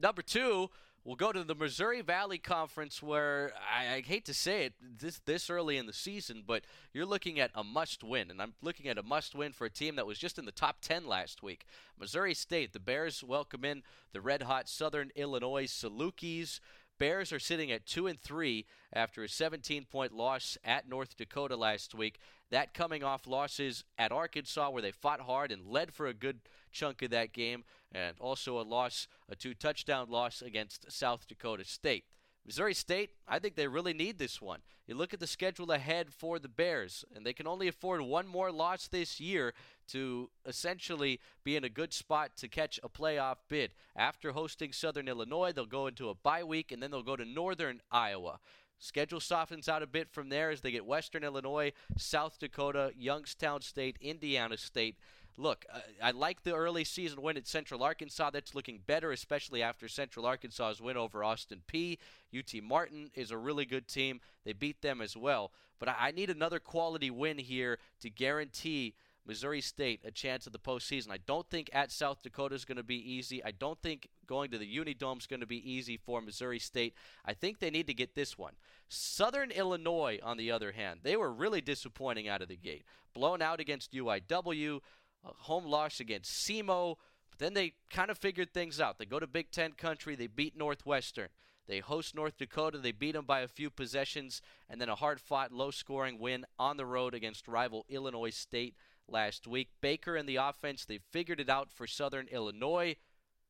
Number 0.00 0.22
two, 0.22 0.70
we'll 1.04 1.16
go 1.16 1.32
to 1.32 1.42
the 1.42 1.54
Missouri 1.54 2.02
Valley 2.02 2.38
Conference, 2.38 3.02
where 3.02 3.52
I, 3.74 3.94
I, 3.94 4.00
hate 4.02 4.24
to 4.26 4.34
say 4.34 4.66
it 4.66 4.74
this 4.80 5.20
this 5.24 5.50
early 5.50 5.76
in 5.76 5.86
the 5.86 5.92
season, 5.92 6.44
but 6.46 6.64
you're 6.92 7.06
looking 7.06 7.40
at 7.40 7.50
a 7.54 7.64
must 7.64 8.04
win, 8.04 8.30
and 8.30 8.40
I'm 8.40 8.54
looking 8.62 8.88
at 8.88 8.98
a 8.98 9.02
must 9.02 9.34
win 9.34 9.52
for 9.52 9.64
a 9.64 9.70
team 9.70 9.96
that 9.96 10.06
was 10.06 10.18
just 10.18 10.38
in 10.38 10.44
the 10.44 10.52
top 10.52 10.80
10 10.80 11.06
last 11.06 11.42
week. 11.42 11.64
Missouri 11.98 12.34
State, 12.34 12.72
the 12.72 12.80
Bears 12.80 13.24
welcome 13.24 13.64
in 13.64 13.82
the 14.12 14.20
red 14.20 14.42
hot 14.42 14.68
Southern 14.68 15.10
Illinois 15.16 15.66
Salukis. 15.66 16.60
Bears 16.98 17.32
are 17.32 17.38
sitting 17.38 17.70
at 17.70 17.86
2 17.86 18.06
and 18.06 18.20
3 18.20 18.66
after 18.92 19.22
a 19.22 19.28
17 19.28 19.84
point 19.84 20.12
loss 20.12 20.58
at 20.64 20.88
North 20.88 21.16
Dakota 21.16 21.56
last 21.56 21.94
week. 21.94 22.18
That 22.50 22.74
coming 22.74 23.04
off 23.04 23.26
losses 23.26 23.84
at 23.98 24.12
Arkansas, 24.12 24.70
where 24.70 24.82
they 24.82 24.90
fought 24.90 25.20
hard 25.20 25.52
and 25.52 25.66
led 25.66 25.92
for 25.92 26.06
a 26.06 26.14
good 26.14 26.40
chunk 26.72 27.02
of 27.02 27.10
that 27.10 27.32
game, 27.32 27.64
and 27.92 28.16
also 28.18 28.60
a 28.60 28.62
loss, 28.62 29.06
a 29.28 29.36
two 29.36 29.54
touchdown 29.54 30.08
loss 30.10 30.42
against 30.42 30.90
South 30.90 31.26
Dakota 31.28 31.64
State. 31.64 32.04
Missouri 32.48 32.72
State, 32.72 33.10
I 33.28 33.38
think 33.38 33.56
they 33.56 33.68
really 33.68 33.92
need 33.92 34.18
this 34.18 34.40
one. 34.40 34.60
You 34.86 34.94
look 34.94 35.12
at 35.12 35.20
the 35.20 35.26
schedule 35.26 35.70
ahead 35.70 36.14
for 36.14 36.38
the 36.38 36.48
Bears, 36.48 37.04
and 37.14 37.26
they 37.26 37.34
can 37.34 37.46
only 37.46 37.68
afford 37.68 38.00
one 38.00 38.26
more 38.26 38.50
loss 38.50 38.88
this 38.88 39.20
year 39.20 39.52
to 39.88 40.30
essentially 40.46 41.20
be 41.44 41.56
in 41.56 41.64
a 41.64 41.68
good 41.68 41.92
spot 41.92 42.30
to 42.38 42.48
catch 42.48 42.80
a 42.82 42.88
playoff 42.88 43.36
bid. 43.50 43.72
After 43.94 44.32
hosting 44.32 44.72
Southern 44.72 45.08
Illinois, 45.08 45.52
they'll 45.52 45.66
go 45.66 45.88
into 45.88 46.08
a 46.08 46.14
bye 46.14 46.42
week, 46.42 46.72
and 46.72 46.82
then 46.82 46.90
they'll 46.90 47.02
go 47.02 47.16
to 47.16 47.24
Northern 47.26 47.82
Iowa. 47.92 48.40
Schedule 48.78 49.20
softens 49.20 49.68
out 49.68 49.82
a 49.82 49.86
bit 49.86 50.08
from 50.08 50.30
there 50.30 50.48
as 50.48 50.62
they 50.62 50.70
get 50.70 50.86
Western 50.86 51.24
Illinois, 51.24 51.72
South 51.98 52.38
Dakota, 52.38 52.92
Youngstown 52.96 53.60
State, 53.60 53.98
Indiana 54.00 54.56
State 54.56 54.96
look, 55.38 55.64
I, 55.72 56.08
I, 56.08 56.10
like 56.10 56.42
the 56.42 56.54
early 56.54 56.84
season 56.84 57.22
win 57.22 57.36
at 57.36 57.46
Central 57.46 57.82
Arkansas. 57.82 58.30
That's 58.30 58.54
looking 58.54 58.80
better, 58.86 59.12
especially 59.12 59.62
after 59.62 59.88
Central 59.88 60.26
Arkansas's 60.26 60.82
win 60.82 60.96
over 60.96 61.24
Austin 61.24 61.62
Peay. 61.72 61.98
UT 62.36 62.62
Martin 62.62 63.10
is 63.14 63.30
a 63.30 63.38
really 63.38 63.64
good 63.64 63.88
team. 63.88 64.20
They 64.44 64.52
beat 64.52 64.82
them 64.82 65.00
as 65.00 65.16
well. 65.16 65.52
But 65.78 65.90
I, 65.90 65.94
I 65.98 66.10
need 66.10 66.28
another 66.28 66.58
quality 66.58 67.10
win 67.10 67.38
here 67.38 67.78
to 68.00 68.10
guarantee 68.10 68.94
Missouri 69.28 69.60
State 69.60 70.00
a 70.04 70.10
chance 70.10 70.46
at 70.46 70.52
the 70.54 70.58
postseason. 70.58 71.10
I 71.10 71.18
don't 71.18 71.48
think 71.48 71.70
at 71.72 71.92
South 71.92 72.22
Dakota 72.22 72.54
is 72.54 72.64
going 72.64 72.78
to 72.78 72.82
be 72.82 72.96
easy. 72.96 73.44
I 73.44 73.50
don't 73.50 73.80
think 73.80 74.08
going 74.26 74.50
to 74.50 74.58
the 74.58 74.76
Unidome 74.76 75.18
is 75.18 75.26
going 75.26 75.40
to 75.40 75.46
be 75.46 75.70
easy 75.70 75.98
for 75.98 76.22
Missouri 76.22 76.58
State. 76.58 76.94
I 77.24 77.34
think 77.34 77.58
they 77.58 77.70
need 77.70 77.86
to 77.86 77.94
get 77.94 78.14
this 78.14 78.38
one. 78.38 78.54
Southern 78.88 79.50
Illinois, 79.50 80.18
on 80.22 80.38
the 80.38 80.50
other 80.50 80.72
hand, 80.72 81.00
they 81.02 81.14
were 81.14 81.30
really 81.30 81.60
disappointing 81.60 82.26
out 82.26 82.40
of 82.40 82.48
the 82.48 82.56
gate. 82.56 82.84
Blown 83.12 83.42
out 83.42 83.60
against 83.60 83.92
UIW, 83.92 84.80
a 85.24 85.32
home 85.32 85.64
loss 85.64 86.00
against 86.00 86.46
SEMO. 86.46 86.96
But 87.30 87.38
then 87.38 87.54
they 87.54 87.74
kind 87.90 88.10
of 88.10 88.18
figured 88.18 88.52
things 88.52 88.80
out. 88.80 88.98
They 88.98 89.06
go 89.06 89.20
to 89.20 89.26
Big 89.26 89.50
Ten 89.50 89.72
country, 89.72 90.14
they 90.14 90.26
beat 90.26 90.56
Northwestern. 90.56 91.28
They 91.68 91.80
host 91.80 92.14
North 92.14 92.38
Dakota. 92.38 92.78
They 92.78 92.92
beat 92.92 93.12
them 93.12 93.26
by 93.26 93.40
a 93.40 93.48
few 93.48 93.68
possessions, 93.68 94.40
and 94.70 94.80
then 94.80 94.88
a 94.88 94.94
hard 94.94 95.20
fought, 95.20 95.52
low 95.52 95.70
scoring 95.70 96.18
win 96.18 96.46
on 96.58 96.78
the 96.78 96.86
road 96.86 97.12
against 97.14 97.46
rival 97.46 97.84
Illinois 97.90 98.30
State 98.30 98.74
last 99.06 99.46
week. 99.46 99.68
Baker 99.82 100.16
and 100.16 100.26
the 100.26 100.36
offense, 100.36 100.86
they 100.86 100.98
figured 101.10 101.40
it 101.40 101.50
out 101.50 101.70
for 101.70 101.86
Southern 101.86 102.26
Illinois, 102.28 102.96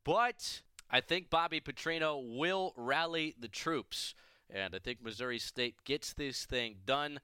but 0.04 0.62
I 0.90 1.00
think 1.00 1.30
Bobby 1.30 1.60
Petrino 1.60 2.36
will 2.36 2.72
rally 2.76 3.36
the 3.38 3.48
troops, 3.48 4.14
and 4.50 4.74
I 4.74 4.78
think 4.78 5.02
Missouri 5.02 5.38
State 5.38 5.84
gets 5.84 6.12
this 6.12 6.44
thing 6.44 6.76
done. 6.84 7.20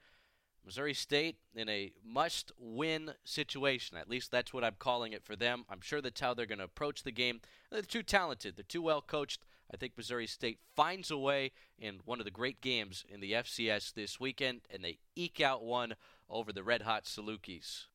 Missouri 0.64 0.94
State 0.94 1.37
in 1.55 1.68
a 1.68 1.92
must 2.05 2.53
win 2.59 3.12
situation. 3.24 3.96
At 3.96 4.09
least 4.09 4.31
that's 4.31 4.53
what 4.53 4.64
I'm 4.64 4.77
calling 4.79 5.12
it 5.12 5.24
for 5.24 5.37
them. 5.37 5.64
I'm 5.68 5.81
sure 5.81 6.00
that's 6.00 6.20
how 6.20 6.35
they're 6.35 6.46
going 6.46 6.59
to 6.59 6.64
approach 6.64 7.03
the 7.03 7.12
game. 7.12 7.40
They're 7.70 7.83
too 7.83 8.03
talented, 8.03 8.57
they're 8.57 8.64
too 8.64 8.83
well 8.83 9.03
coached. 9.03 9.44
I 9.72 9.77
think 9.77 9.94
Missouri 9.96 10.27
State 10.27 10.59
finds 10.77 11.11
a 11.11 11.18
way 11.18 11.53
in 11.79 12.00
one 12.05 12.20
of 12.20 12.24
the 12.24 12.31
great 12.31 12.61
games 12.61 13.05
in 13.09 13.20
the 13.20 13.33
FCS 13.33 13.94
this 13.94 14.20
weekend, 14.20 14.61
and 14.70 14.85
they 14.85 14.98
eke 15.16 15.40
out 15.40 15.64
one 15.64 15.94
over 16.29 16.53
the 16.53 16.62
Red 16.62 16.83
Hot 16.83 17.05
Salukis. 17.05 17.87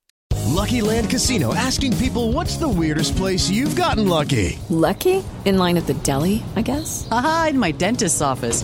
Lucky 0.48 0.82
Land 0.82 1.10
Casino 1.10 1.54
asking 1.54 1.96
people 1.98 2.32
what's 2.32 2.58
the 2.58 2.68
weirdest 2.68 3.16
place 3.16 3.50
you've 3.50 3.76
gotten 3.76 4.08
lucky? 4.08 4.60
Lucky? 4.70 5.24
In 5.46 5.58
line 5.58 5.78
at 5.78 5.88
the 5.88 5.94
deli, 5.94 6.44
I 6.56 6.62
guess? 6.62 7.08
Aha, 7.12 7.48
in 7.52 7.60
my 7.60 7.72
dentist's 7.72 8.22
office. 8.22 8.64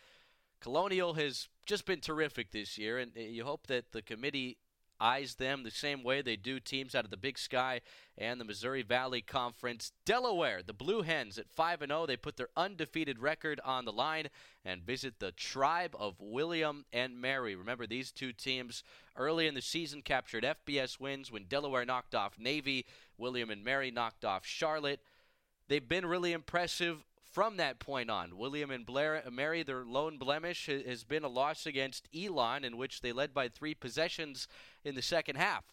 Colonial 0.61 1.15
has 1.15 1.49
just 1.65 1.85
been 1.85 1.99
terrific 1.99 2.51
this 2.51 2.77
year, 2.77 2.99
and 2.99 3.11
you 3.15 3.43
hope 3.43 3.67
that 3.67 3.91
the 3.91 4.01
committee 4.01 4.57
eyes 5.01 5.35
them 5.35 5.63
the 5.63 5.71
same 5.71 6.03
way 6.03 6.21
they 6.21 6.35
do 6.35 6.59
teams 6.59 6.93
out 6.93 7.03
of 7.03 7.09
the 7.09 7.17
Big 7.17 7.39
Sky 7.39 7.81
and 8.15 8.39
the 8.39 8.45
Missouri 8.45 8.83
Valley 8.83 9.21
Conference. 9.21 9.91
Delaware, 10.05 10.61
the 10.61 10.73
Blue 10.73 11.01
Hens 11.01 11.39
at 11.39 11.49
5 11.49 11.79
0, 11.87 12.05
they 12.05 12.15
put 12.15 12.37
their 12.37 12.49
undefeated 12.55 13.17
record 13.17 13.59
on 13.65 13.85
the 13.85 13.91
line 13.91 14.27
and 14.63 14.83
visit 14.83 15.19
the 15.19 15.31
tribe 15.31 15.95
of 15.97 16.19
William 16.19 16.85
and 16.93 17.19
Mary. 17.19 17.55
Remember, 17.55 17.87
these 17.87 18.11
two 18.11 18.31
teams 18.31 18.83
early 19.17 19.47
in 19.47 19.55
the 19.55 19.61
season 19.61 20.03
captured 20.03 20.43
FBS 20.43 20.99
wins 20.99 21.31
when 21.31 21.45
Delaware 21.45 21.85
knocked 21.85 22.13
off 22.13 22.37
Navy, 22.37 22.85
William 23.17 23.49
and 23.49 23.63
Mary 23.63 23.89
knocked 23.89 24.23
off 24.23 24.45
Charlotte. 24.45 24.99
They've 25.67 25.87
been 25.87 26.05
really 26.05 26.33
impressive 26.33 27.03
from 27.31 27.57
that 27.57 27.79
point 27.79 28.09
on. 28.09 28.37
William 28.37 28.71
and 28.71 28.85
Blair 28.85 29.23
Mary, 29.31 29.63
their 29.63 29.85
lone 29.85 30.17
blemish 30.17 30.67
has 30.67 31.03
been 31.03 31.23
a 31.23 31.29
loss 31.29 31.65
against 31.65 32.09
Elon, 32.15 32.63
in 32.65 32.77
which 32.77 33.01
they 33.01 33.11
led 33.11 33.33
by 33.33 33.47
three 33.47 33.73
possessions 33.73 34.47
in 34.83 34.95
the 34.95 35.01
second 35.01 35.37
half. 35.37 35.63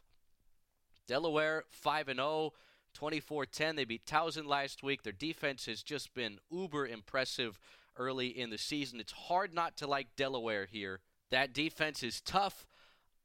Delaware 1.06 1.64
5 1.70 2.06
0, 2.14 2.52
24 2.94 3.46
10. 3.46 3.76
They 3.76 3.84
beat 3.84 4.06
Towson 4.06 4.46
last 4.46 4.82
week. 4.82 5.02
Their 5.02 5.12
defense 5.12 5.66
has 5.66 5.82
just 5.82 6.14
been 6.14 6.38
uber 6.50 6.86
impressive 6.86 7.58
early 7.96 8.28
in 8.28 8.50
the 8.50 8.58
season. 8.58 9.00
It's 9.00 9.12
hard 9.12 9.52
not 9.52 9.76
to 9.78 9.86
like 9.86 10.14
Delaware 10.16 10.66
here. 10.70 11.00
That 11.30 11.52
defense 11.52 12.02
is 12.02 12.20
tough. 12.20 12.66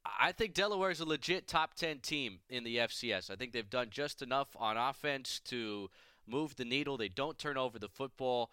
I 0.05 0.31
think 0.31 0.53
Delaware 0.53 0.91
is 0.91 0.99
a 0.99 1.05
legit 1.05 1.47
top 1.47 1.75
10 1.75 1.99
team 1.99 2.39
in 2.49 2.63
the 2.63 2.77
FCS. 2.77 3.29
I 3.29 3.35
think 3.35 3.53
they've 3.53 3.69
done 3.69 3.87
just 3.89 4.21
enough 4.21 4.49
on 4.59 4.75
offense 4.75 5.39
to 5.45 5.89
move 6.27 6.55
the 6.55 6.65
needle. 6.65 6.97
They 6.97 7.09
don't 7.09 7.37
turn 7.37 7.57
over 7.57 7.79
the 7.79 7.89
football. 7.89 8.51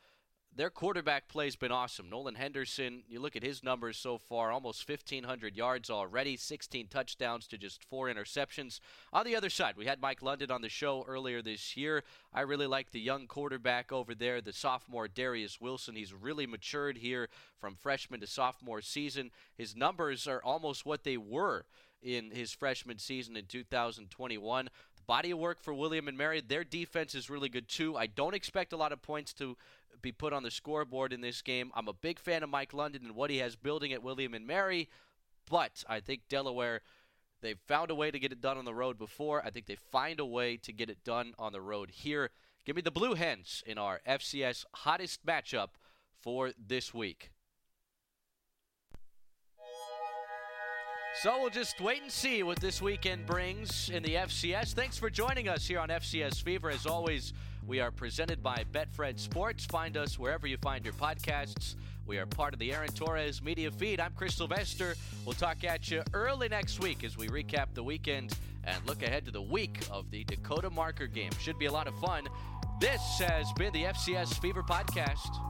Their 0.57 0.71
quarterback 0.71 1.29
play's 1.29 1.55
been 1.55 1.71
awesome. 1.71 2.11
Nolan 2.11 2.35
Henderson, 2.35 3.05
you 3.09 3.21
look 3.21 3.37
at 3.37 3.43
his 3.45 3.63
numbers 3.63 3.97
so 3.97 4.19
far, 4.19 4.51
almost 4.51 4.89
1,500 4.89 5.57
yards 5.57 5.91
already, 5.91 6.37
16 6.37 6.89
touchdowns 6.89 7.47
to 7.47 7.57
just 7.57 7.85
four 7.85 8.09
interceptions. 8.09 8.81
On 9.13 9.25
the 9.25 9.37
other 9.37 9.49
side, 9.49 9.77
we 9.77 9.87
had 9.87 10.01
Mike 10.01 10.23
London 10.23 10.51
on 10.51 10.61
the 10.61 10.69
show 10.69 11.05
earlier 11.07 11.41
this 11.41 11.77
year. 11.77 12.03
I 12.35 12.41
really 12.41 12.67
like 12.67 12.91
the 12.91 13.01
young 13.01 13.29
quarterback 13.29 13.93
over 13.93 14.13
there, 14.13 14.41
the 14.41 14.53
sophomore 14.53 15.07
Darius 15.07 15.61
Wilson. 15.61 15.95
He's 15.95 16.13
really 16.13 16.49
matured 16.49 16.99
here 16.99 17.29
from 17.61 17.77
freshman 17.77 18.19
to 18.21 18.27
sophomore 18.27 18.83
season. 18.83 19.31
His 19.57 19.77
numbers 19.77 20.27
are 20.27 20.43
almost 20.43 20.85
what 20.85 21.05
they 21.05 21.17
were 21.17 21.65
in 22.03 22.31
his 22.31 22.53
freshman 22.53 22.99
season 22.99 23.37
in 23.37 23.45
2021. 23.47 24.69
Body 25.07 25.31
of 25.31 25.39
work 25.39 25.61
for 25.61 25.75
William 25.75 26.09
and 26.09 26.17
Mary. 26.17 26.41
Their 26.41 26.65
defense 26.65 27.15
is 27.15 27.31
really 27.31 27.49
good 27.49 27.69
too. 27.69 27.97
I 27.97 28.07
don't 28.07 28.35
expect 28.35 28.73
a 28.73 28.77
lot 28.77 28.93
of 28.93 29.03
points 29.03 29.33
to 29.35 29.57
be 30.03 30.13
put 30.13 30.33
on 30.33 30.43
the 30.43 30.51
scoreboard 30.51 31.13
in 31.13 31.21
this 31.21 31.43
game. 31.43 31.71
I'm 31.75 31.89
a 31.89 31.93
big 31.93 32.19
fan 32.19 32.43
of 32.43 32.51
Mike 32.51 32.73
London 32.73 33.03
and 33.05 33.15
what 33.15 33.31
he 33.31 33.39
has 33.39 33.57
building 33.57 33.93
at 33.93 34.03
William 34.03 34.35
and 34.35 34.47
Mary, 34.47 34.89
but 35.49 35.85
I 35.89 36.01
think 36.01 36.23
Delaware 36.29 36.81
they've 37.43 37.59
found 37.67 37.91
a 37.91 37.95
way 37.95 38.11
to 38.11 38.19
get 38.19 38.33
it 38.33 38.41
done 38.41 38.59
on 38.59 38.65
the 38.65 38.75
road 38.75 38.99
before. 38.99 39.45
I 39.45 39.51
think 39.51 39.67
they 39.67 39.77
find 39.77 40.21
a 40.21 40.27
way 40.27 40.57
to 40.59 40.73
get 40.73 40.91
it 40.91 41.05
done 41.05 41.35
on 41.39 41.53
the 41.53 41.61
road 41.61 41.91
here. 41.91 42.31
Give 42.65 42.77
me 42.77 42.83
the 42.83 42.91
Blue 42.91 43.15
Hens 43.15 43.63
in 43.67 43.79
our 43.79 44.01
FCS 44.07 44.65
hottest 44.75 45.25
matchup 45.25 45.71
for 46.21 46.53
this 46.59 46.93
week. 46.93 47.31
So 51.15 51.39
we'll 51.41 51.51
just 51.51 51.81
wait 51.81 52.03
and 52.03 52.11
see 52.11 52.43
what 52.43 52.61
this 52.61 52.81
weekend 52.81 53.27
brings 53.27 53.91
in 53.91 54.03
the 54.03 54.15
FCS. 54.15 54.73
Thanks 54.73 54.97
for 54.97 55.11
joining 55.11 55.49
us 55.49 55.67
here 55.67 55.81
on 55.81 55.89
FCS 55.89 56.43
Fever. 56.43 56.71
As 56.71 56.87
always, 56.87 57.35
we 57.67 57.81
are 57.81 57.91
presented 57.91 58.43
by 58.43 58.65
Betfred 58.73 59.19
Sports. 59.19 59.67
Find 59.67 59.97
us 59.97 60.19
wherever 60.19 60.47
you 60.47 60.57
find 60.59 60.85
your 60.85 60.95
podcasts. 60.95 61.75
We 62.07 62.19
are 62.19 62.27
part 62.27 62.55
of 62.55 62.61
the 62.61 62.73
Aaron 62.73 62.93
Torres 62.93 63.43
media 63.43 63.71
feed. 63.71 64.01
I'm 64.01 64.13
Chris 64.15 64.37
Sylvester. 64.37 64.95
We'll 65.27 65.35
talk 65.35 65.63
at 65.65 65.91
you 65.91 66.03
early 66.15 66.49
next 66.49 66.81
week 66.81 67.05
as 67.05 67.19
we 67.19 67.29
recap 67.29 67.75
the 67.75 67.83
weekend 67.83 68.39
and 68.65 68.79
look 68.87 69.03
ahead 69.03 69.27
to 69.27 69.31
the 69.31 69.43
week 69.43 69.81
of 69.91 70.11
the 70.11 70.25
Dakota 70.25 70.71
Marker 70.71 71.07
game. 71.07 71.33
Should 71.41 71.59
be 71.59 71.67
a 71.67 71.73
lot 71.73 71.87
of 71.87 71.99
fun. 71.99 72.29
This 72.81 73.03
has 73.19 73.53
been 73.55 73.73
the 73.73 73.85
FCS 73.85 74.41
Fever 74.41 74.63
Podcast. 74.63 75.50